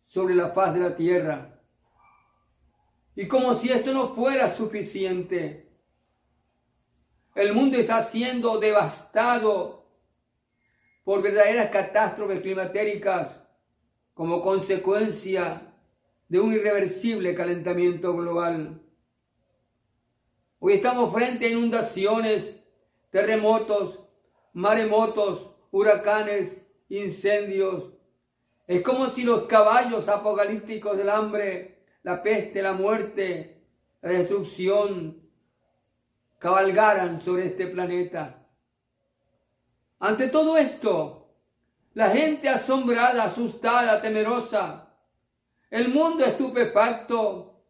sobre 0.00 0.34
la 0.34 0.54
paz 0.54 0.72
de 0.72 0.80
la 0.80 0.96
tierra. 0.96 1.60
Y 3.14 3.28
como 3.28 3.54
si 3.54 3.70
esto 3.70 3.92
no 3.92 4.14
fuera 4.14 4.48
suficiente, 4.48 5.69
el 7.34 7.52
mundo 7.52 7.78
está 7.78 8.02
siendo 8.02 8.58
devastado 8.58 9.84
por 11.04 11.22
verdaderas 11.22 11.70
catástrofes 11.70 12.40
climatéricas 12.40 13.42
como 14.14 14.42
consecuencia 14.42 15.74
de 16.28 16.40
un 16.40 16.52
irreversible 16.52 17.34
calentamiento 17.34 18.14
global. 18.14 18.80
Hoy 20.58 20.74
estamos 20.74 21.12
frente 21.12 21.46
a 21.46 21.48
inundaciones, 21.48 22.62
terremotos, 23.10 24.00
maremotos, 24.52 25.50
huracanes, 25.70 26.62
incendios. 26.88 27.92
Es 28.66 28.82
como 28.82 29.08
si 29.08 29.22
los 29.24 29.44
caballos 29.44 30.08
apocalípticos 30.08 30.96
del 30.96 31.10
hambre, 31.10 31.78
la 32.02 32.22
peste, 32.22 32.62
la 32.62 32.72
muerte, 32.72 33.62
la 34.02 34.10
destrucción, 34.10 35.19
cabalgaran 36.40 37.20
sobre 37.20 37.46
este 37.46 37.68
planeta. 37.68 38.44
Ante 40.00 40.26
todo 40.26 40.56
esto, 40.58 41.28
la 41.94 42.10
gente 42.10 42.48
asombrada, 42.48 43.22
asustada, 43.22 44.02
temerosa, 44.02 44.88
el 45.70 45.88
mundo 45.88 46.24
estupefacto, 46.24 47.62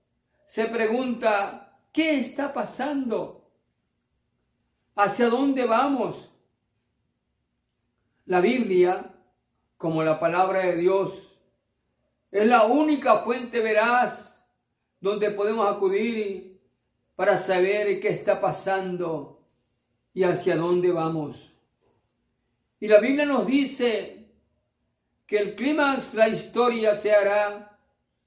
se 0.47 0.65
pregunta, 0.65 1.67
¿Qué 1.93 2.21
está 2.21 2.53
pasando? 2.53 3.51
¿Hacia 4.95 5.29
dónde 5.29 5.67
vamos? 5.67 6.31
La 8.27 8.41
Biblia, 8.41 9.13
como 9.77 10.03
la 10.05 10.21
palabra 10.21 10.61
de 10.61 10.77
Dios, 10.77 11.37
es 12.31 12.47
la 12.47 12.65
única 12.65 13.25
fuente 13.25 13.61
veraz 13.61 14.47
donde 15.01 15.31
podemos 15.33 15.69
acudir 15.69 16.50
para 17.21 17.37
saber 17.37 18.01
qué 18.01 18.09
está 18.09 18.41
pasando 18.41 19.47
y 20.15 20.23
hacia 20.23 20.57
dónde 20.57 20.91
vamos. 20.91 21.55
Y 22.81 22.89
la 22.89 22.99
Biblia 22.99 23.27
nos 23.27 23.47
dice 23.47 24.31
que 25.27 25.37
el 25.37 25.55
clímax 25.55 26.13
de 26.13 26.19
la 26.19 26.29
historia 26.31 26.97
se 26.97 27.13
hará 27.13 27.79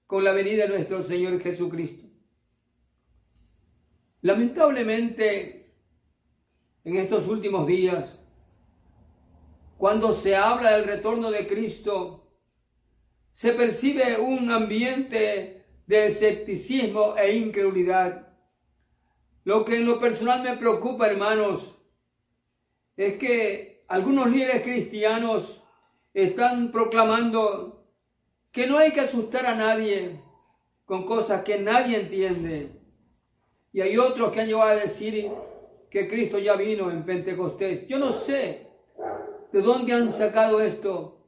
con 0.06 0.24
la 0.24 0.32
venida 0.32 0.68
de 0.68 0.70
nuestro 0.70 1.02
Señor 1.02 1.42
Jesucristo. 1.42 2.06
Lamentablemente, 4.22 5.74
en 6.84 6.96
estos 6.96 7.28
últimos 7.28 7.66
días, 7.66 8.20
cuando 9.80 10.14
se 10.14 10.36
habla 10.36 10.78
del 10.78 10.86
retorno 10.86 11.32
de 11.32 11.48
Cristo, 11.48 12.28
se 13.32 13.54
percibe 13.54 14.20
un 14.20 14.52
ambiente 14.52 15.66
de 15.88 16.06
escepticismo 16.06 17.18
e 17.18 17.36
incredulidad. 17.36 18.33
Lo 19.44 19.66
que 19.66 19.76
en 19.76 19.86
lo 19.86 20.00
personal 20.00 20.42
me 20.42 20.56
preocupa, 20.56 21.08
hermanos, 21.08 21.76
es 22.96 23.18
que 23.18 23.84
algunos 23.88 24.30
líderes 24.30 24.64
cristianos 24.64 25.62
están 26.14 26.72
proclamando 26.72 27.86
que 28.52 28.68
no 28.68 28.78
hay 28.78 28.92
que 28.92 29.02
asustar 29.02 29.46
a 29.46 29.56
nadie 29.56 30.22
con 30.86 31.06
cosas 31.06 31.44
que 31.44 31.60
nadie 31.60 32.00
entiende. 32.00 32.72
Y 33.72 33.82
hay 33.82 33.98
otros 33.98 34.32
que 34.32 34.42
han 34.42 34.48
llegado 34.48 34.70
a 34.70 34.76
decir 34.76 35.32
que 35.90 36.08
Cristo 36.08 36.38
ya 36.40 36.56
vino 36.56 36.92
en 36.92 37.04
Pentecostés. 37.04 37.88
Yo 37.88 37.98
no 37.98 38.12
sé 38.12 38.68
de 39.52 39.62
dónde 39.62 39.94
han 39.94 40.12
sacado 40.12 40.62
esto. 40.62 41.20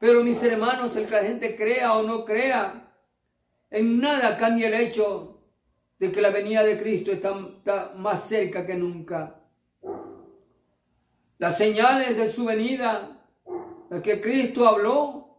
Pero 0.00 0.24
mis 0.24 0.42
hermanos, 0.42 0.96
el 0.96 1.06
que 1.06 1.14
la 1.14 1.22
gente 1.22 1.56
crea 1.56 1.92
o 1.94 2.02
no 2.02 2.24
crea, 2.24 2.92
en 3.70 4.00
nada 4.00 4.36
cambia 4.36 4.66
el 4.66 4.74
hecho 4.74 5.41
de 6.02 6.10
que 6.10 6.20
la 6.20 6.30
venida 6.30 6.64
de 6.64 6.80
Cristo 6.80 7.12
está, 7.12 7.92
más 7.94 8.24
cerca 8.26 8.66
que 8.66 8.74
nunca. 8.74 9.40
Las 11.38 11.56
señales 11.56 12.16
de 12.16 12.28
su 12.28 12.44
venida, 12.44 13.24
las 13.88 14.02
que 14.02 14.20
Cristo 14.20 14.66
habló, 14.66 15.38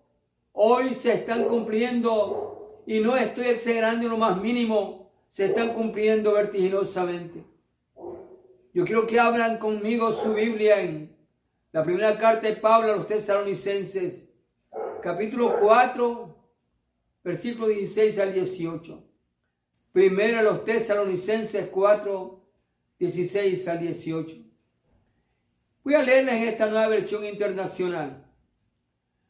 hoy 0.53 0.95
se 0.95 1.15
están 1.15 1.49
cumpliendo 1.49 2.81
y 2.87 3.01
no 3.01 3.17
estoy 3.17 3.47
exagerando 3.47 4.07
lo 4.07 4.17
más 4.17 4.41
mínimo 4.41 5.11
se 5.29 5.47
están 5.47 5.73
cumpliendo 5.73 6.31
vertiginosamente. 6.31 7.43
Yo 8.73 8.85
quiero 8.85 9.05
que 9.05 9.19
hablan 9.19 9.57
conmigo 9.57 10.13
su 10.13 10.33
Biblia 10.33 10.79
en 10.79 11.13
la 11.73 11.83
primera 11.83 12.17
carta 12.17 12.47
de 12.47 12.55
Pablo 12.55 12.93
a 12.93 12.95
los 12.95 13.07
tesalonicenses, 13.09 14.23
capítulo 15.01 15.57
4, 15.59 16.33
versículo 17.21 17.67
16 17.67 18.17
al 18.19 18.33
18. 18.33 19.12
Primero 19.93 20.41
los 20.41 20.65
tesalonicenses 20.65 21.69
4, 21.69 22.41
16 22.97 23.67
al 23.67 23.79
18. 23.79 24.37
Voy 25.83 25.93
a 25.93 26.01
leerles 26.01 26.47
esta 26.47 26.65
nueva 26.67 26.87
versión 26.87 27.23
internacional. 27.23 28.25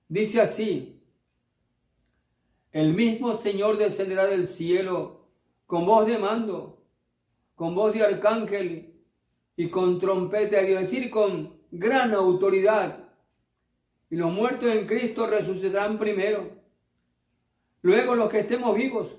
Dice 0.08 0.39
así, 0.39 1.02
el 2.71 2.93
mismo 2.93 3.36
Señor 3.36 3.78
descenderá 3.78 4.26
del 4.26 4.47
cielo 4.47 5.28
con 5.67 5.86
voz 5.86 6.08
de 6.08 6.17
mando, 6.17 6.82
con 7.56 7.76
voz 7.76 7.93
de 7.93 8.04
arcángel 8.04 8.93
y 9.58 9.69
con 9.69 9.99
trompeta 9.99 10.58
de 10.58 10.67
Dios, 10.67 10.84
es 10.84 10.91
decir, 10.91 11.10
con 11.12 11.60
gran 11.71 12.13
autoridad. 12.13 13.10
Y 14.10 14.15
los 14.15 14.32
muertos 14.32 14.69
en 14.69 14.88
Cristo 14.88 15.28
resucitarán 15.28 15.99
primero. 15.99 16.52
Luego 17.82 18.15
los 18.15 18.30
que 18.30 18.39
estemos 18.39 18.78
vivos, 18.78 19.17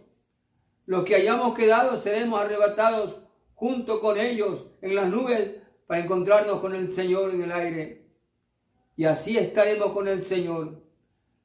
los 0.86 1.04
que 1.04 1.14
hayamos 1.14 1.54
quedado, 1.54 1.96
seremos 1.96 2.40
arrebatados 2.40 3.20
junto 3.54 4.00
con 4.00 4.18
ellos 4.18 4.66
en 4.82 4.94
las 4.94 5.08
nubes 5.08 5.50
para 5.86 6.00
encontrarnos 6.00 6.60
con 6.60 6.74
el 6.74 6.90
Señor 6.90 7.30
en 7.34 7.42
el 7.42 7.52
aire. 7.52 8.06
Y 8.96 9.04
así 9.04 9.38
estaremos 9.38 9.92
con 9.92 10.08
el 10.08 10.22
Señor. 10.22 10.82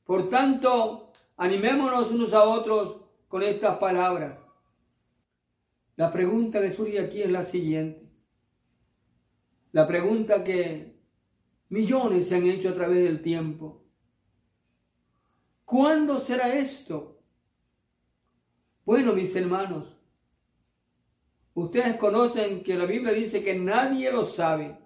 Por 0.03 0.29
tanto, 0.29 1.11
animémonos 1.37 2.11
unos 2.11 2.33
a 2.33 2.43
otros 2.43 2.97
con 3.27 3.43
estas 3.43 3.77
palabras. 3.77 4.37
La 5.95 6.11
pregunta 6.11 6.61
que 6.61 6.71
surge 6.71 6.99
aquí 6.99 7.21
es 7.21 7.29
la 7.29 7.43
siguiente. 7.43 8.09
La 9.71 9.87
pregunta 9.87 10.43
que 10.43 10.99
millones 11.69 12.27
se 12.27 12.35
han 12.35 12.45
hecho 12.45 12.69
a 12.69 12.73
través 12.73 13.03
del 13.03 13.21
tiempo. 13.21 13.83
¿Cuándo 15.63 16.17
será 16.17 16.55
esto? 16.55 17.18
Bueno, 18.89 19.13
mis 19.13 19.35
hermanos, 19.35 19.85
ustedes 21.53 21.95
conocen 21.97 22.63
que 22.63 22.73
la 22.73 22.85
Biblia 22.85 23.13
dice 23.13 23.43
que 23.43 23.53
nadie 23.53 24.11
lo 24.11 24.25
sabe. 24.25 24.79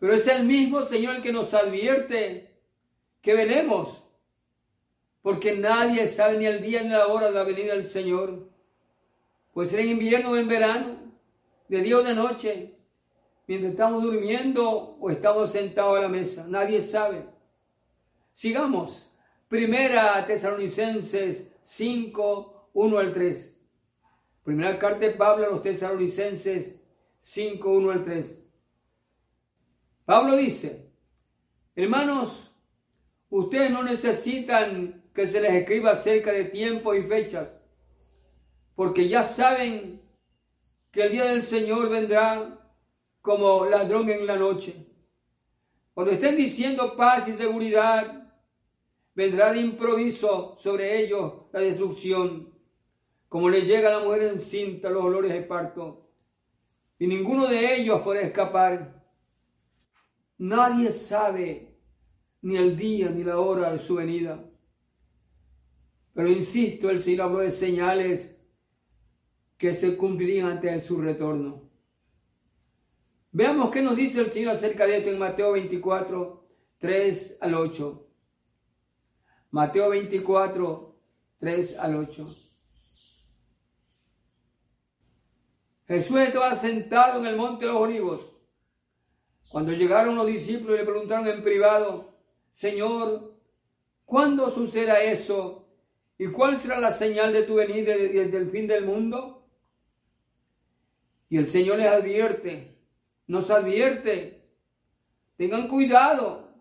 Pero 0.00 0.12
es 0.12 0.26
el 0.26 0.44
mismo 0.44 0.84
Señor 0.84 1.22
que 1.22 1.32
nos 1.32 1.54
advierte 1.54 2.58
que 3.22 3.32
veremos. 3.32 4.02
Porque 5.22 5.56
nadie 5.56 6.08
sabe 6.08 6.38
ni 6.38 6.46
el 6.46 6.60
día 6.60 6.82
ni 6.82 6.88
la 6.88 7.06
hora 7.06 7.28
de 7.28 7.34
la 7.34 7.44
venida 7.44 7.74
del 7.74 7.86
Señor. 7.86 8.50
Puede 9.52 9.68
ser 9.68 9.78
en 9.78 9.90
invierno 9.90 10.32
o 10.32 10.36
en 10.36 10.48
verano, 10.48 10.96
de 11.68 11.80
día 11.80 11.98
o 11.98 12.02
de 12.02 12.14
noche, 12.16 12.74
mientras 13.46 13.70
estamos 13.70 14.02
durmiendo 14.02 14.96
o 14.98 15.10
estamos 15.10 15.52
sentados 15.52 15.96
a 15.96 16.00
la 16.00 16.08
mesa. 16.08 16.44
Nadie 16.48 16.82
sabe. 16.82 17.24
Sigamos. 18.32 19.12
Primera 19.48 20.26
Tesalonicenses 20.26 21.52
5, 21.66 22.70
1 22.74 22.98
al 22.98 23.12
3. 23.12 23.58
Primera 24.44 24.78
carta 24.78 25.00
de 25.00 25.10
Pablo 25.10 25.46
a 25.46 25.50
los 25.50 25.62
Tesalonicenses 25.62 26.76
5, 27.18 27.68
1 27.68 27.90
al 27.90 28.04
3. 28.04 28.38
Pablo 30.04 30.36
dice, 30.36 30.88
hermanos, 31.74 32.54
ustedes 33.28 33.72
no 33.72 33.82
necesitan 33.82 35.10
que 35.12 35.26
se 35.26 35.40
les 35.40 35.54
escriba 35.54 35.90
acerca 35.90 36.30
de 36.30 36.44
tiempos 36.44 36.96
y 36.96 37.02
fechas 37.02 37.48
porque 38.76 39.08
ya 39.08 39.24
saben 39.24 40.00
que 40.92 41.02
el 41.02 41.12
día 41.12 41.24
del 41.24 41.44
Señor 41.44 41.88
vendrá 41.88 42.60
como 43.22 43.64
ladrón 43.64 44.08
en 44.10 44.26
la 44.26 44.36
noche. 44.36 44.86
Cuando 45.94 46.12
estén 46.12 46.36
diciendo 46.36 46.94
paz 46.94 47.26
y 47.26 47.32
seguridad, 47.32 48.15
vendrá 49.16 49.52
de 49.52 49.62
improviso 49.62 50.54
sobre 50.58 51.02
ellos 51.02 51.46
la 51.50 51.60
destrucción, 51.60 52.52
como 53.28 53.48
le 53.48 53.62
llega 53.62 53.88
a 53.88 53.98
la 53.98 54.04
mujer 54.04 54.24
encinta 54.24 54.90
los 54.90 55.02
olores 55.02 55.32
de 55.32 55.42
parto, 55.42 56.10
y 56.98 57.06
ninguno 57.06 57.46
de 57.46 57.76
ellos 57.76 58.02
puede 58.02 58.24
escapar. 58.24 59.02
Nadie 60.38 60.92
sabe 60.92 61.78
ni 62.42 62.56
el 62.56 62.76
día 62.76 63.10
ni 63.10 63.24
la 63.24 63.38
hora 63.38 63.72
de 63.72 63.78
su 63.78 63.96
venida. 63.96 64.50
Pero 66.12 66.28
insisto, 66.28 66.90
el 66.90 67.02
Señor 67.02 67.22
habló 67.22 67.38
de 67.38 67.50
señales 67.50 68.38
que 69.56 69.74
se 69.74 69.96
cumplirían 69.96 70.48
antes 70.48 70.72
de 70.72 70.80
su 70.80 71.00
retorno. 71.00 71.70
Veamos 73.32 73.70
qué 73.70 73.82
nos 73.82 73.96
dice 73.96 74.20
el 74.20 74.30
Señor 74.30 74.54
acerca 74.54 74.86
de 74.86 74.98
esto 74.98 75.10
en 75.10 75.18
Mateo 75.18 75.52
24, 75.52 76.48
3 76.78 77.38
al 77.40 77.54
8. 77.54 78.05
Mateo 79.50 79.90
24, 79.90 80.94
3 81.38 81.78
al 81.78 81.96
8. 81.96 82.36
Jesús 85.88 86.18
estaba 86.18 86.54
sentado 86.54 87.20
en 87.20 87.26
el 87.26 87.36
monte 87.36 87.64
de 87.64 87.72
los 87.72 87.80
olivos. 87.80 88.26
Cuando 89.48 89.72
llegaron 89.72 90.16
los 90.16 90.26
discípulos 90.26 90.74
y 90.74 90.78
le 90.78 90.84
preguntaron 90.84 91.26
en 91.28 91.42
privado, 91.42 92.12
Señor, 92.52 93.34
¿cuándo 94.04 94.50
sucederá 94.50 95.02
eso? 95.02 95.68
¿Y 96.18 96.26
cuál 96.28 96.56
será 96.56 96.80
la 96.80 96.92
señal 96.92 97.32
de 97.32 97.42
tu 97.42 97.54
venida 97.54 97.96
desde 97.96 98.36
el 98.36 98.50
fin 98.50 98.66
del 98.66 98.84
mundo? 98.84 99.46
Y 101.28 101.36
el 101.36 101.48
Señor 101.48 101.78
les 101.78 101.88
advierte, 101.88 102.78
nos 103.26 103.50
advierte, 103.50 104.44
tengan 105.36 105.68
cuidado 105.68 106.52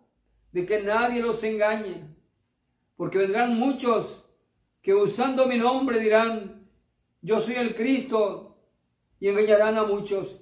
de 0.52 0.66
que 0.66 0.82
nadie 0.82 1.22
los 1.22 1.44
engañe, 1.44 2.15
porque 2.96 3.18
vendrán 3.18 3.58
muchos 3.60 4.26
que 4.82 4.94
usando 4.94 5.48
mi 5.48 5.58
nombre 5.58 6.00
dirán, 6.00 6.70
yo 7.22 7.40
soy 7.40 7.56
el 7.56 7.76
Cristo 7.76 8.58
y 9.20 9.28
engañarán 9.28 9.78
a 9.78 9.84
muchos. 9.84 10.42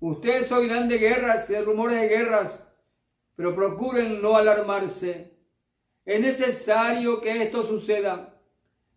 Ustedes 0.00 0.50
oirán 0.52 0.88
de 0.88 0.98
guerras 0.98 1.48
y 1.48 1.54
de 1.54 1.62
rumores 1.62 2.00
de 2.00 2.08
guerras, 2.08 2.62
pero 3.36 3.54
procuren 3.54 4.20
no 4.20 4.36
alarmarse. 4.36 5.38
Es 6.04 6.20
necesario 6.20 7.20
que 7.20 7.42
esto 7.42 7.62
suceda, 7.62 8.40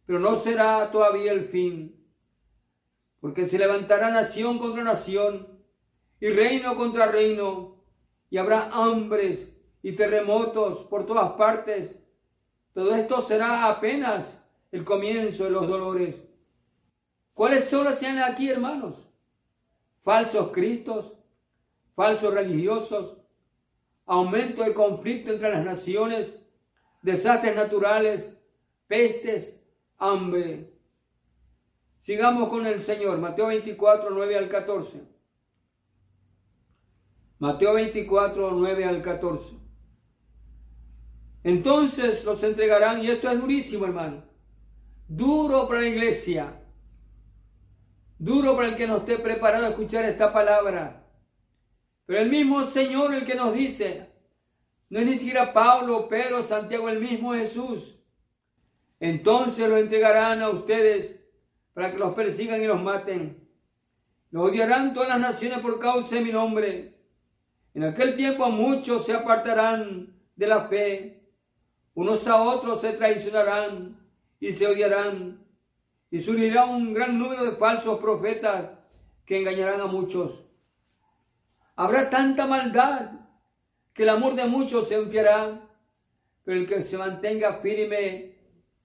pero 0.06 0.20
no 0.20 0.36
será 0.36 0.92
todavía 0.92 1.32
el 1.32 1.46
fin, 1.46 2.04
porque 3.22 3.46
se 3.46 3.58
levantará 3.58 4.10
nación 4.10 4.58
contra 4.58 4.84
nación 4.84 5.48
y 6.20 6.30
reino 6.30 6.76
contra 6.76 7.06
reino, 7.08 7.84
y 8.30 8.38
habrá 8.38 8.70
hambres 8.72 9.56
y 9.82 9.94
terremotos 9.94 10.84
por 10.86 11.06
todas 11.06 11.34
partes. 11.34 11.96
Todo 12.76 12.94
esto 12.94 13.22
será 13.22 13.70
apenas 13.70 14.38
el 14.70 14.84
comienzo 14.84 15.46
de 15.46 15.50
los 15.50 15.66
dolores. 15.66 16.22
¿Cuáles 17.34 17.72
las 17.86 17.98
señales 17.98 18.26
aquí, 18.26 18.50
hermanos? 18.50 19.08
Falsos 20.02 20.52
cristos, 20.52 21.14
falsos 21.96 22.34
religiosos, 22.34 23.16
aumento 24.06 24.62
de 24.62 24.74
conflicto 24.74 25.32
entre 25.32 25.52
las 25.52 25.64
naciones, 25.64 26.34
desastres 27.02 27.56
naturales, 27.56 28.38
pestes, 28.88 29.58
hambre. 29.98 30.74
Sigamos 32.00 32.50
con 32.50 32.68
el 32.68 32.82
Señor, 32.82 33.20
Mateo 33.20 33.48
24, 33.48 34.10
9 34.10 34.38
al 34.38 34.50
14. 34.50 35.02
Mateo 37.40 37.76
24, 37.76 38.52
9 38.52 38.84
al 38.84 39.02
14. 39.02 39.64
Entonces 41.46 42.26
los 42.26 42.44
entregarán, 42.44 43.02
y 43.02 43.08
esto 43.08 43.32
es 43.32 43.40
durísimo, 43.40 43.86
hermano, 43.86 44.26
duro 45.08 45.70
para 45.70 45.80
la 45.80 45.88
iglesia 45.88 46.62
Duro 48.18 48.56
para 48.56 48.70
el 48.70 48.76
que 48.76 48.88
no 48.88 48.98
esté 48.98 49.20
preparado 49.20 49.66
a 49.66 49.70
escuchar 49.70 50.06
esta 50.06 50.32
palabra. 50.32 51.06
Pero 52.06 52.22
el 52.22 52.30
mismo 52.30 52.64
Señor 52.64 53.14
el 53.14 53.26
que 53.26 53.36
nos 53.36 53.54
dice, 53.54 54.10
no 54.90 55.00
es 55.00 55.06
ni 55.06 55.18
siquiera 55.18 55.54
Pablo, 55.54 56.08
Pedro, 56.08 56.42
Santiago, 56.44 56.88
el 56.88 57.00
mismo 57.00 57.34
Jesús. 57.34 58.00
Entonces 59.00 59.68
lo 59.68 59.78
entregarán 59.78 60.42
a 60.42 60.50
ustedes 60.50 61.20
para 61.74 61.92
que 61.92 61.98
los 61.98 62.14
persigan 62.14 62.62
y 62.62 62.68
los 62.68 62.82
maten. 62.82 63.50
Los 64.32 64.50
odiarán 64.50 64.94
todas 64.94 65.10
las 65.10 65.20
naciones 65.20 65.60
por 65.60 65.80
causa 65.80 66.16
de 66.16 66.22
mi 66.22 66.32
nombre. 66.32 66.96
En 67.74 67.84
aquel 67.84 68.16
tiempo 68.16 68.50
muchos 68.50 69.06
se 69.06 69.14
apartarán 69.14 70.16
de 70.36 70.48
la 70.48 70.68
fe. 70.68 71.25
Unos 71.96 72.28
a 72.28 72.42
otros 72.42 72.82
se 72.82 72.94
traicionarán 72.94 73.98
y 74.40 74.52
se 74.52 74.68
odiarán 74.68 75.44
y 76.12 76.22
surgirá 76.22 76.66
un 76.66 76.94
gran 76.94 77.18
número 77.18 77.44
de 77.44 77.54
falsos 77.54 78.00
profetas 78.00 78.70
que 79.26 79.40
engañarán 79.40 79.82
a 79.82 79.88
muchos. 79.88 80.44
Habrá 81.76 82.10
tanta 82.10 82.46
maldad 82.46 83.12
que 83.94 84.04
el 84.04 84.10
amor 84.10 84.36
de 84.36 84.46
muchos 84.46 84.90
se 84.90 84.96
enfriará, 84.96 85.62
pero 86.44 86.60
el 86.60 86.68
que 86.68 86.84
se 86.84 86.98
mantenga 86.98 87.60
firme 87.62 88.36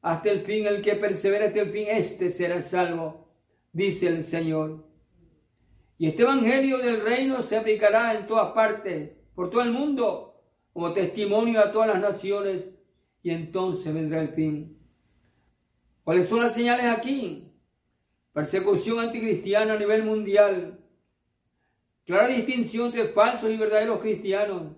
hasta 0.03 0.31
el 0.31 0.42
fin, 0.42 0.66
el 0.66 0.81
que 0.81 0.94
persevera 0.94 1.46
hasta 1.46 1.61
el 1.61 1.73
fin, 1.73 1.87
este 1.88 2.31
será 2.31 2.62
salvo, 2.62 3.29
dice 3.73 4.07
el 4.07 4.25
Señor. 4.25 4.85
Y 5.99 6.07
este 6.07 6.23
evangelio 6.23 6.79
del 6.79 7.03
reino 7.03 7.42
se 7.42 7.57
aplicará 7.57 8.14
en 8.14 8.27
todas 8.27 8.53
partes, 8.53 9.11
por 9.35 9.51
todo 9.51 9.62
el 9.62 9.73
mundo, 9.73 10.42
como 10.73 10.92
testimonio 10.92 11.61
a 11.61 11.73
todas 11.73 11.88
las 11.88 12.01
naciones, 12.01 12.70
y 13.22 13.30
entonces 13.30 13.92
vendrá 13.92 14.20
el 14.20 14.30
fin. 14.30 14.78
¿Cuáles 16.04 16.28
son 16.28 16.42
las 16.42 16.54
señales 16.54 16.87
aquí? 16.87 17.52
Persecución 18.33 19.00
anticristiana 19.00 19.74
a 19.74 19.78
nivel 19.78 20.04
mundial. 20.04 20.78
Clara 22.04 22.28
distinción 22.28 22.87
entre 22.87 23.09
falsos 23.09 23.50
y 23.50 23.56
verdaderos 23.56 23.98
cristianos. 23.98 24.72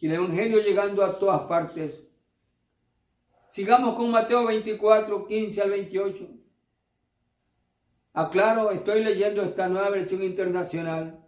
Y 0.00 0.06
el 0.06 0.14
Evangelio 0.14 0.60
llegando 0.60 1.02
a 1.02 1.18
todas 1.18 1.42
partes. 1.42 2.06
Sigamos 3.50 3.94
con 3.94 4.10
Mateo 4.10 4.44
24, 4.46 5.26
15 5.26 5.62
al 5.62 5.70
28. 5.70 6.28
Aclaro, 8.12 8.70
estoy 8.70 9.02
leyendo 9.02 9.42
esta 9.42 9.68
nueva 9.68 9.90
versión 9.90 10.22
internacional. 10.22 11.24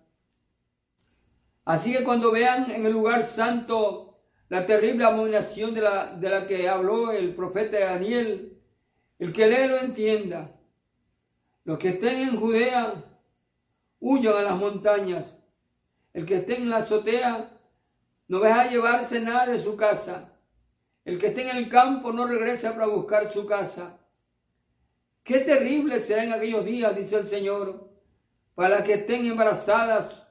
Así 1.64 1.92
que 1.92 2.04
cuando 2.04 2.30
vean 2.30 2.70
en 2.70 2.84
el 2.84 2.92
lugar 2.92 3.24
santo 3.24 4.05
la 4.48 4.66
terrible 4.66 5.04
abominación 5.04 5.74
de 5.74 5.80
la, 5.80 6.06
de 6.14 6.28
la 6.30 6.46
que 6.46 6.68
habló 6.68 7.12
el 7.12 7.34
profeta 7.34 7.78
Daniel, 7.78 8.60
el 9.18 9.32
que 9.32 9.46
lee 9.46 9.68
lo 9.68 9.78
entienda. 9.78 10.52
Los 11.64 11.78
que 11.78 11.90
estén 11.90 12.28
en 12.28 12.36
Judea, 12.36 13.04
huyan 13.98 14.36
a 14.36 14.42
las 14.42 14.56
montañas. 14.56 15.36
El 16.12 16.24
que 16.24 16.36
esté 16.36 16.56
en 16.56 16.70
la 16.70 16.78
azotea, 16.78 17.50
no 18.28 18.40
deja 18.40 18.70
llevarse 18.70 19.20
nada 19.20 19.46
de 19.46 19.58
su 19.58 19.76
casa. 19.76 20.32
El 21.04 21.18
que 21.18 21.28
esté 21.28 21.48
en 21.48 21.56
el 21.56 21.68
campo, 21.68 22.12
no 22.12 22.26
regresa 22.26 22.72
para 22.74 22.86
buscar 22.86 23.28
su 23.28 23.46
casa. 23.46 23.98
Qué 25.22 25.40
terrible 25.40 26.00
será 26.00 26.22
en 26.22 26.32
aquellos 26.32 26.64
días, 26.64 26.94
dice 26.94 27.16
el 27.16 27.26
Señor, 27.26 27.90
para 28.54 28.68
las 28.76 28.82
que 28.82 28.94
estén 28.94 29.26
embarazadas 29.26 30.28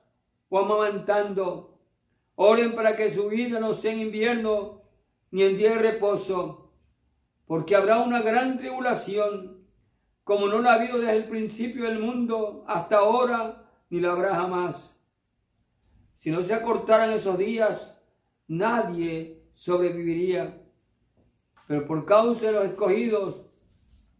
o 0.47 0.57
amamantando. 0.57 1.74
Oren 2.35 2.75
para 2.75 2.95
que 2.95 3.11
su 3.11 3.29
vida 3.29 3.59
no 3.59 3.73
sea 3.73 3.93
en 3.93 3.99
invierno 3.99 4.83
ni 5.31 5.43
en 5.43 5.57
día 5.57 5.71
de 5.71 5.77
reposo 5.77 6.65
porque 7.45 7.75
habrá 7.75 7.99
una 7.99 8.21
gran 8.21 8.57
tribulación, 8.57 9.67
como 10.23 10.47
no 10.47 10.61
la 10.61 10.71
ha 10.71 10.75
habido 10.75 10.97
desde 10.97 11.17
el 11.17 11.25
principio 11.25 11.85
del 11.85 11.99
mundo 11.99 12.63
hasta 12.67 12.97
ahora, 12.97 13.71
ni 13.89 13.99
la 13.99 14.11
habrá 14.11 14.35
jamás. 14.35 14.95
Si 16.15 16.31
no 16.31 16.41
se 16.41 16.55
acortaran 16.55 17.11
esos 17.11 17.37
días, 17.37 17.95
nadie 18.47 19.43
sobreviviría. 19.53 20.63
Pero 21.67 21.85
por 21.85 22.05
causa 22.05 22.47
de 22.47 22.51
los 22.53 22.65
escogidos, 22.65 23.45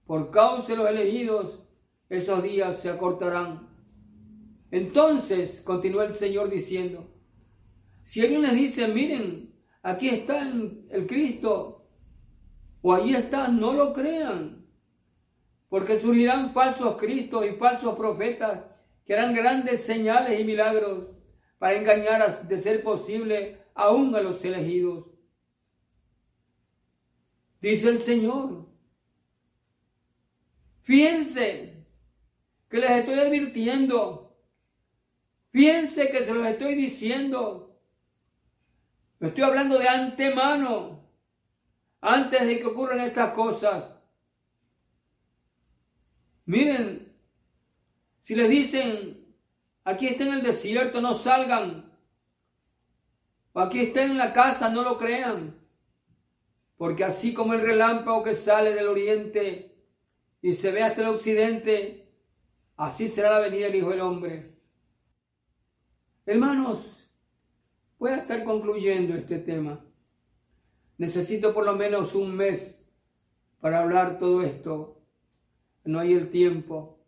por 0.06 0.30
causa 0.30 0.74
de 0.74 0.78
los 0.78 0.88
elegidos, 0.88 1.64
esos 2.10 2.44
días 2.44 2.80
se 2.80 2.90
acortarán. 2.90 3.68
Entonces, 4.70 5.62
continuó 5.62 6.04
el 6.04 6.14
Señor 6.14 6.50
diciendo, 6.50 7.08
si 8.06 8.22
alguien 8.22 8.44
les 8.44 8.54
dice, 8.54 8.88
miren, 8.88 9.52
aquí 9.82 10.10
está 10.10 10.44
el 10.44 11.08
Cristo, 11.08 11.88
o 12.84 12.94
allí 12.94 13.16
están, 13.16 13.60
no 13.60 13.74
lo 13.74 13.94
crean, 13.94 14.64
porque 15.70 16.00
surgirán 16.00 16.54
falsos 16.54 16.98
cristos 16.98 17.48
y 17.48 17.54
falsos 17.54 17.96
profetas 17.96 18.62
que 19.06 19.16
harán 19.16 19.34
grandes 19.34 19.84
señales 19.84 20.40
y 20.40 20.44
milagros 20.44 21.08
para 21.58 21.78
engañar, 21.78 22.48
de 22.48 22.58
ser 22.60 22.84
posible, 22.84 23.60
aún 23.74 24.16
a 24.16 24.22
los 24.22 24.46
elegidos. 24.46 25.08
Dice 27.60 27.90
el 27.90 28.00
Señor, 28.00 28.70
fíjense 30.82 31.88
que 32.70 32.78
les 32.78 32.92
estoy 32.92 33.18
advirtiendo, 33.18 34.38
fíjense 35.50 36.12
que 36.12 36.24
se 36.24 36.36
los 36.36 36.46
estoy 36.46 36.76
diciendo, 36.76 37.65
estoy 39.30 39.44
hablando 39.44 39.78
de 39.78 39.88
antemano 39.88 41.00
antes 42.02 42.46
de 42.46 42.60
que 42.60 42.66
ocurran 42.66 43.00
estas 43.00 43.34
cosas. 43.34 43.96
Miren, 46.46 47.14
si 48.22 48.36
les 48.36 48.50
dicen, 48.50 49.36
aquí 49.84 50.08
está 50.08 50.26
en 50.26 50.34
el 50.36 50.44
desierto, 50.44 51.02
no 51.02 51.14
salgan. 51.14 51.92
O 53.54 53.60
aquí 53.60 53.80
está 53.80 54.04
en 54.04 54.18
la 54.18 54.34
casa, 54.34 54.70
no 54.70 54.82
lo 54.82 54.98
crean. 54.98 55.58
Porque 56.78 57.04
así 57.04 57.34
como 57.34 57.54
el 57.54 57.62
relámpago 57.62 58.24
que 58.24 58.36
sale 58.36 58.74
del 58.74 58.88
oriente 58.88 59.76
y 60.42 60.54
se 60.54 60.72
ve 60.72 60.84
hasta 60.84 61.02
el 61.02 61.08
occidente, 61.08 62.12
así 62.76 63.08
será 63.08 63.32
la 63.32 63.40
venida 63.40 63.66
del 63.68 63.76
Hijo 63.76 63.90
del 63.92 64.02
Hombre. 64.02 64.56
Hermanos, 66.26 67.05
voy 68.06 68.14
a 68.14 68.18
estar 68.18 68.44
concluyendo 68.44 69.16
este 69.16 69.40
tema. 69.40 69.84
Necesito 71.00 71.56
por 71.56 71.66
lo 71.66 71.76
menos 71.76 72.14
un 72.14 72.36
mes 72.36 72.80
para 73.60 73.80
hablar 73.80 74.20
todo 74.20 74.44
esto. 74.44 75.02
No 75.86 76.00
hay 76.00 76.14
el 76.14 76.30
tiempo. 76.30 77.00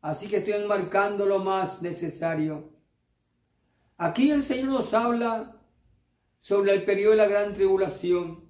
Así 0.00 0.26
que 0.26 0.38
estoy 0.38 0.54
enmarcando 0.54 1.24
lo 1.24 1.38
más 1.38 1.82
necesario. 1.82 2.68
Aquí 3.96 4.32
el 4.32 4.42
Señor 4.42 4.72
nos 4.72 4.92
habla 4.92 5.62
sobre 6.40 6.72
el 6.72 6.84
periodo 6.84 7.12
de 7.12 7.18
la 7.18 7.28
gran 7.28 7.54
tribulación. 7.54 8.44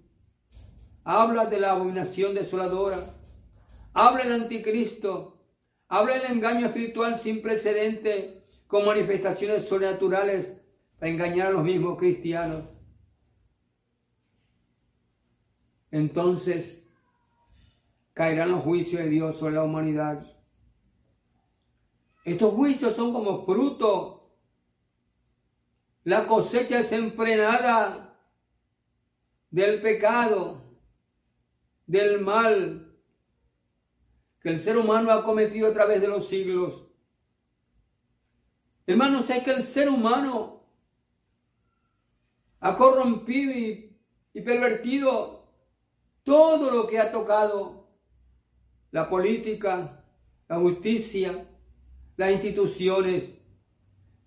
Habla 1.05 1.45
de 1.45 1.61
la 1.61 1.73
abominación 1.73 2.35
desoladora. 2.35 3.15
Habla 3.93 4.25
del 4.25 4.45
anticristo. 4.45 5.39
Habla 5.89 6.15
del 6.15 6.33
engaño 6.33 6.65
espiritual 6.65 7.19
sin 7.19 7.43
precedente 7.43 8.43
con 8.67 8.87
manifestaciones 8.87 9.69
sobrenaturales 9.69 10.58
para 10.99 11.13
engañar 11.13 11.49
a 11.49 11.51
los 11.53 11.65
mismos 11.65 11.99
cristianos. 11.99 12.65
Entonces 15.91 16.87
caerán 18.13 18.51
los 18.51 18.63
juicios 18.63 19.03
de 19.03 19.09
Dios 19.09 19.37
sobre 19.37 19.55
la 19.55 19.63
humanidad. 19.63 20.27
Estos 22.25 22.53
juicios 22.53 22.95
son 22.95 23.13
como 23.13 23.47
fruto 23.47 24.37
la 26.05 26.27
cosecha 26.27 26.79
desenfrenada 26.79 28.19
del 29.51 29.81
pecado, 29.81 30.79
del 31.87 32.21
mal 32.21 32.97
que 34.41 34.51
el 34.51 34.59
ser 34.59 34.77
humano 34.77 35.11
ha 35.11 35.25
cometido 35.25 35.69
a 35.69 35.75
través 35.75 36.01
de 36.01 36.09
los 36.09 36.29
siglos. 36.29 36.87
Hermanos, 38.87 39.29
es 39.31 39.43
que 39.43 39.51
el 39.51 39.63
ser 39.63 39.89
humano 39.89 40.58
ha 42.61 42.77
corrompido 42.77 43.53
y, 43.53 43.85
pervertido 44.41 45.49
todo 46.23 46.71
lo 46.71 46.87
que 46.87 47.01
ha 47.01 47.11
tocado 47.11 47.89
la 48.93 49.09
política, 49.09 50.05
la 50.49 50.57
justicia, 50.57 51.49
las 52.17 52.31
instituciones, 52.31 53.33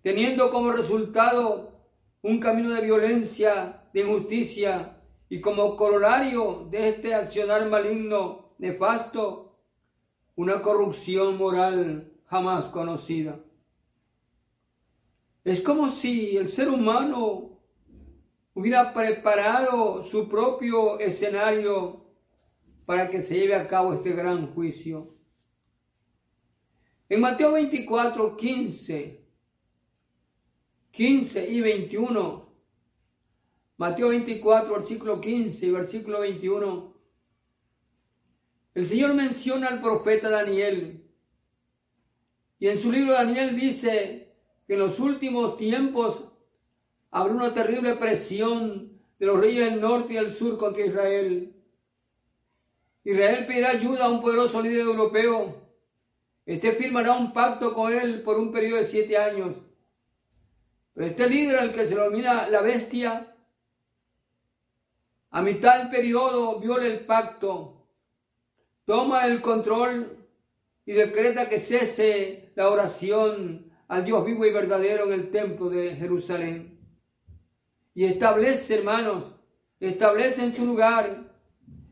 teniendo 0.02 0.50
como 0.50 0.72
resultado 0.72 1.72
un 2.22 2.40
camino 2.40 2.72
de 2.72 2.82
violencia, 2.82 3.90
de 3.94 4.02
injusticia 4.02 5.02
y 5.30 5.40
como 5.40 5.78
corolario 5.78 6.68
de 6.70 6.90
este 6.90 7.16
accionar 7.16 7.70
maligno, 7.70 8.54
nefasto, 8.58 9.58
una 10.36 10.62
corrupción 10.62 11.38
moral 11.38 12.12
jamás 12.26 12.66
conocida. 12.66 13.40
Es 15.44 15.62
como 15.62 15.90
si 15.90 16.38
el 16.38 16.50
ser 16.50 16.70
humano 16.70 17.51
hubiera 18.54 18.94
preparado 18.94 20.04
su 20.04 20.28
propio 20.28 21.00
escenario 21.00 22.06
para 22.86 23.10
que 23.10 23.22
se 23.22 23.36
lleve 23.36 23.56
a 23.56 23.68
cabo 23.68 23.94
este 23.94 24.12
gran 24.12 24.54
juicio. 24.54 25.16
En 27.08 27.22
Mateo 27.22 27.54
24, 27.54 28.38
15, 28.38 29.26
15 30.92 31.50
y 31.50 31.62
21. 31.62 32.52
Mateo 33.78 34.10
24, 34.10 34.74
versículo 34.74 35.20
15 35.20 35.66
y 35.66 35.72
versículo 35.72 36.20
21. 36.22 36.94
El 38.74 38.86
Señor 38.86 39.14
menciona 39.14 39.68
al 39.68 39.82
profeta 39.82 40.30
Daniel. 40.30 41.10
Y 42.60 42.68
en 42.68 42.78
su 42.78 42.92
libro 42.92 43.14
Daniel 43.14 43.56
dice 43.56 44.36
que 44.68 44.74
en 44.74 44.80
los 44.80 45.00
últimos 45.00 45.58
tiempos 45.58 46.31
habrá 47.12 47.34
una 47.34 47.54
terrible 47.54 47.96
presión 47.96 49.00
de 49.20 49.26
los 49.26 49.40
reyes 49.40 49.70
del 49.70 49.80
norte 49.80 50.14
y 50.14 50.16
del 50.16 50.34
sur 50.34 50.58
contra 50.58 50.86
Israel. 50.86 51.54
Israel 53.04 53.46
pedirá 53.46 53.70
ayuda 53.70 54.06
a 54.06 54.10
un 54.10 54.22
poderoso 54.22 54.62
líder 54.62 54.82
europeo. 54.82 55.56
Este 56.46 56.72
firmará 56.72 57.14
un 57.14 57.32
pacto 57.34 57.74
con 57.74 57.94
él 57.94 58.24
por 58.24 58.40
un 58.40 58.52
periodo 58.52 58.80
de 58.80 58.86
siete 58.86 59.18
años 59.18 59.58
pero 60.94 61.08
este 61.08 61.30
líder 61.30 61.58
al 61.58 61.72
que 61.72 61.86
se 61.86 61.96
denomina 61.96 62.50
la 62.50 62.62
bestia, 62.62 63.36
a 65.30 65.42
mitad 65.42 65.78
del 65.80 65.90
periodo 65.90 66.60
viola 66.60 66.86
el 66.86 67.06
pacto, 67.06 67.88
toma 68.86 69.26
el 69.26 69.40
control 69.40 70.18
y 70.86 70.92
decreta 70.92 71.48
que 71.48 71.60
cese 71.60 72.52
la 72.56 72.70
oración 72.70 73.72
al 73.88 74.04
Dios 74.04 74.26
vivo 74.26 74.46
y 74.46 74.52
verdadero 74.52 75.06
en 75.06 75.14
el 75.14 75.32
templo 75.32 75.70
de 75.70 75.96
Jerusalén. 75.96 76.81
Y 77.94 78.06
establece, 78.06 78.76
hermanos, 78.76 79.36
establece 79.80 80.44
en 80.44 80.56
su 80.56 80.66
lugar, 80.66 81.32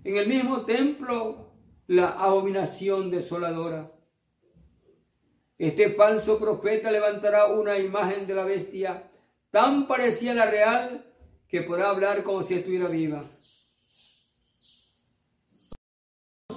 en 0.04 0.18
el 0.18 0.28
mismo 0.28 0.66
templo, 0.66 1.52
la 1.88 2.10
abominación 2.10 3.10
desoladora. 3.10 3.92
Este 5.58 5.94
falso 5.94 6.40
profeta 6.40 6.90
levantará 6.90 7.48
una 7.48 7.78
imagen 7.78 8.26
de 8.26 8.36
la 8.36 8.46
bestia 8.46 9.12
tan 9.52 9.88
parecida 9.88 10.32
a 10.32 10.36
la 10.36 10.46
real 10.46 11.06
que 11.48 11.64
podrá 11.64 11.90
hablar 11.90 12.24
como 12.24 12.44
si 12.44 12.54
estuviera 12.54 12.88
viva. 12.88 13.26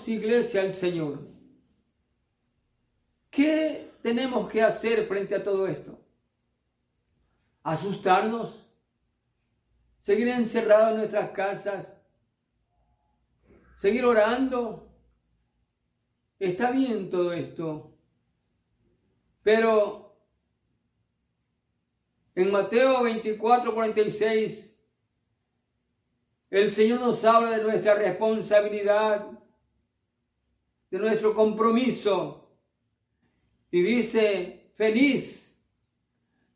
Iglesia 0.07 0.63
al 0.63 0.73
Señor. 0.73 1.21
¿Qué 3.31 3.91
tenemos 4.03 4.51
que 4.51 4.63
hacer 4.63 5.07
frente 5.07 5.35
a 5.35 5.43
todo 5.43 5.67
esto? 5.67 5.99
¿Asustarnos? 7.63 8.67
¿Seguir 10.03 10.27
encerrados 10.27 10.91
en 10.91 10.97
nuestras 10.97 11.31
casas? 11.31 11.95
¿Seguir 13.77 14.05
orando? 14.05 14.93
Está 16.41 16.73
bien 16.73 17.09
todo 17.09 17.33
esto. 17.33 17.97
Pero 19.45 20.17
en 22.35 22.51
Mateo 22.51 23.05
24, 23.05 23.73
46, 23.73 24.77
el 26.51 26.73
Señor 26.73 26.99
nos 26.99 27.25
habla 27.25 27.51
de 27.51 27.63
nuestra 27.63 27.95
responsabilidad, 27.95 29.25
de 30.91 30.99
nuestro 30.99 31.33
compromiso. 31.33 32.59
Y 33.71 33.83
dice, 33.83 34.73
feliz, 34.75 35.57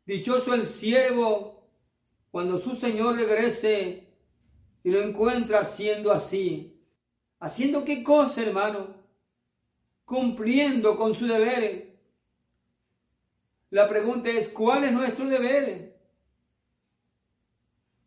dichoso 0.05 0.53
el 0.53 0.67
siervo 0.67 1.56
cuando 2.31 2.57
su 2.59 2.75
Señor 2.75 3.15
regrese 3.15 4.07
y 4.83 4.91
lo 4.91 5.01
encuentra 5.01 5.61
haciendo 5.61 6.11
así. 6.11 6.81
¿Haciendo 7.39 7.85
qué 7.85 8.03
cosa, 8.03 8.41
hermano? 8.41 8.95
Cumpliendo 10.05 10.97
con 10.97 11.13
su 11.13 11.27
deber 11.27 11.87
la 13.69 13.87
pregunta 13.87 14.29
es, 14.29 14.47
¿cuál 14.49 14.85
es 14.85 14.93
nuestro 14.93 15.25
deber? 15.25 15.99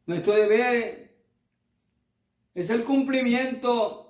Nuestro 0.06 0.32
deber 0.32 1.14
es 2.54 2.70
el 2.70 2.84
cumplimiento 2.84 4.06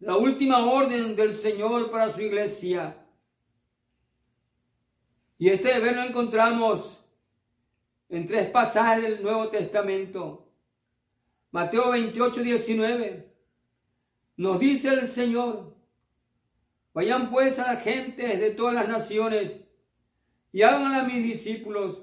la 0.00 0.16
última 0.16 0.66
orden 0.66 1.16
del 1.16 1.34
Señor 1.34 1.90
para 1.90 2.10
su 2.10 2.20
iglesia. 2.20 3.06
Y 5.38 5.48
este 5.48 5.72
deber 5.72 5.96
lo 5.96 6.02
encontramos 6.02 7.03
en 8.08 8.26
tres 8.26 8.50
pasajes 8.50 9.02
del 9.02 9.22
Nuevo 9.22 9.48
Testamento. 9.48 10.48
Mateo 11.50 11.90
28, 11.90 12.42
19. 12.42 13.32
Nos 14.36 14.58
dice 14.58 14.88
el 14.88 15.06
Señor, 15.06 15.76
vayan 16.92 17.30
pues 17.30 17.58
a 17.58 17.74
la 17.74 17.80
gente 17.80 18.36
de 18.36 18.50
todas 18.50 18.74
las 18.74 18.88
naciones 18.88 19.52
y 20.50 20.62
háganla 20.62 21.00
a 21.00 21.04
mis 21.04 21.22
discípulos, 21.22 22.02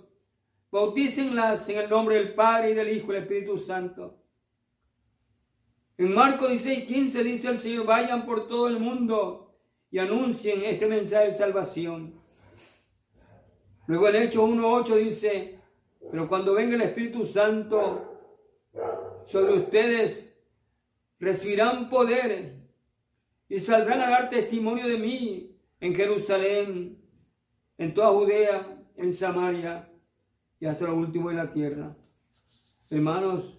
bautícenlas 0.72 1.68
en 1.70 1.80
el 1.80 1.90
nombre 1.90 2.16
del 2.16 2.34
Padre 2.34 2.72
y 2.72 2.74
del 2.74 2.90
Hijo 2.90 3.12
y 3.12 3.16
del 3.16 3.24
Espíritu 3.24 3.58
Santo. 3.58 4.18
En 5.98 6.14
Marcos 6.14 6.50
16, 6.50 6.86
15 6.86 7.24
dice 7.24 7.48
el 7.50 7.60
Señor, 7.60 7.86
vayan 7.86 8.26
por 8.26 8.48
todo 8.48 8.68
el 8.68 8.80
mundo 8.80 9.54
y 9.92 10.00
anuncien 10.00 10.64
este 10.64 10.88
mensaje 10.88 11.26
de 11.26 11.32
salvación. 11.34 12.14
Luego 13.88 14.08
en 14.08 14.16
Hechos 14.16 14.50
1.8 14.50 14.96
dice, 14.96 15.61
pero 16.12 16.28
cuando 16.28 16.54
venga 16.54 16.76
el 16.76 16.82
Espíritu 16.82 17.26
Santo 17.26 18.20
sobre 19.26 19.54
ustedes, 19.54 20.36
recibirán 21.20 21.90
poder 21.90 22.68
y 23.48 23.60
saldrán 23.62 24.02
a 24.02 24.10
dar 24.10 24.30
testimonio 24.30 24.88
de 24.88 24.98
mí 24.98 25.58
en 25.80 25.96
Jerusalén, 25.96 27.02
en 27.78 27.94
toda 27.94 28.10
Judea, 28.10 28.86
en 28.98 29.14
Samaria 29.14 29.90
y 30.60 30.66
hasta 30.66 30.86
lo 30.86 30.96
último 30.96 31.30
de 31.30 31.36
la 31.36 31.52
tierra. 31.52 31.96
Hermanos, 32.90 33.58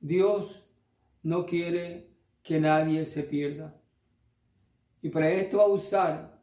Dios 0.00 0.66
no 1.22 1.44
quiere 1.44 2.16
que 2.42 2.58
nadie 2.58 3.04
se 3.04 3.22
pierda. 3.24 3.78
Y 5.02 5.10
para 5.10 5.30
esto 5.30 5.58
va 5.58 5.64
a 5.64 5.68
usar 5.68 6.42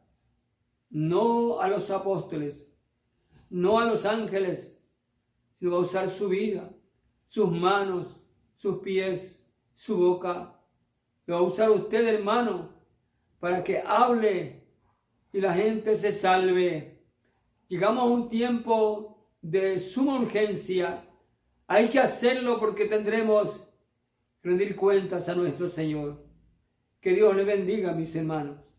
no 0.90 1.60
a 1.60 1.68
los 1.68 1.90
apóstoles, 1.90 2.68
no 3.48 3.80
a 3.80 3.84
los 3.84 4.04
ángeles, 4.04 4.79
sino 5.60 5.72
va 5.72 5.76
a 5.76 5.80
usar 5.80 6.08
su 6.08 6.28
vida, 6.30 6.74
sus 7.26 7.52
manos, 7.52 8.18
sus 8.56 8.78
pies, 8.78 9.46
su 9.74 9.98
boca. 9.98 10.58
Lo 11.26 11.34
va 11.34 11.40
a 11.40 11.44
usar 11.44 11.70
usted, 11.70 12.08
hermano, 12.08 12.70
para 13.38 13.62
que 13.62 13.82
hable 13.84 14.66
y 15.32 15.40
la 15.40 15.52
gente 15.52 15.98
se 15.98 16.12
salve. 16.12 17.04
Llegamos 17.68 18.02
a 18.02 18.06
un 18.06 18.30
tiempo 18.30 19.28
de 19.42 19.78
suma 19.78 20.18
urgencia. 20.18 21.06
Hay 21.66 21.88
que 21.88 22.00
hacerlo 22.00 22.58
porque 22.58 22.86
tendremos 22.86 23.70
que 24.40 24.48
rendir 24.48 24.74
cuentas 24.74 25.28
a 25.28 25.34
nuestro 25.34 25.68
Señor. 25.68 26.24
Que 27.02 27.12
Dios 27.12 27.36
le 27.36 27.44
bendiga, 27.44 27.92
mis 27.92 28.16
hermanos. 28.16 28.69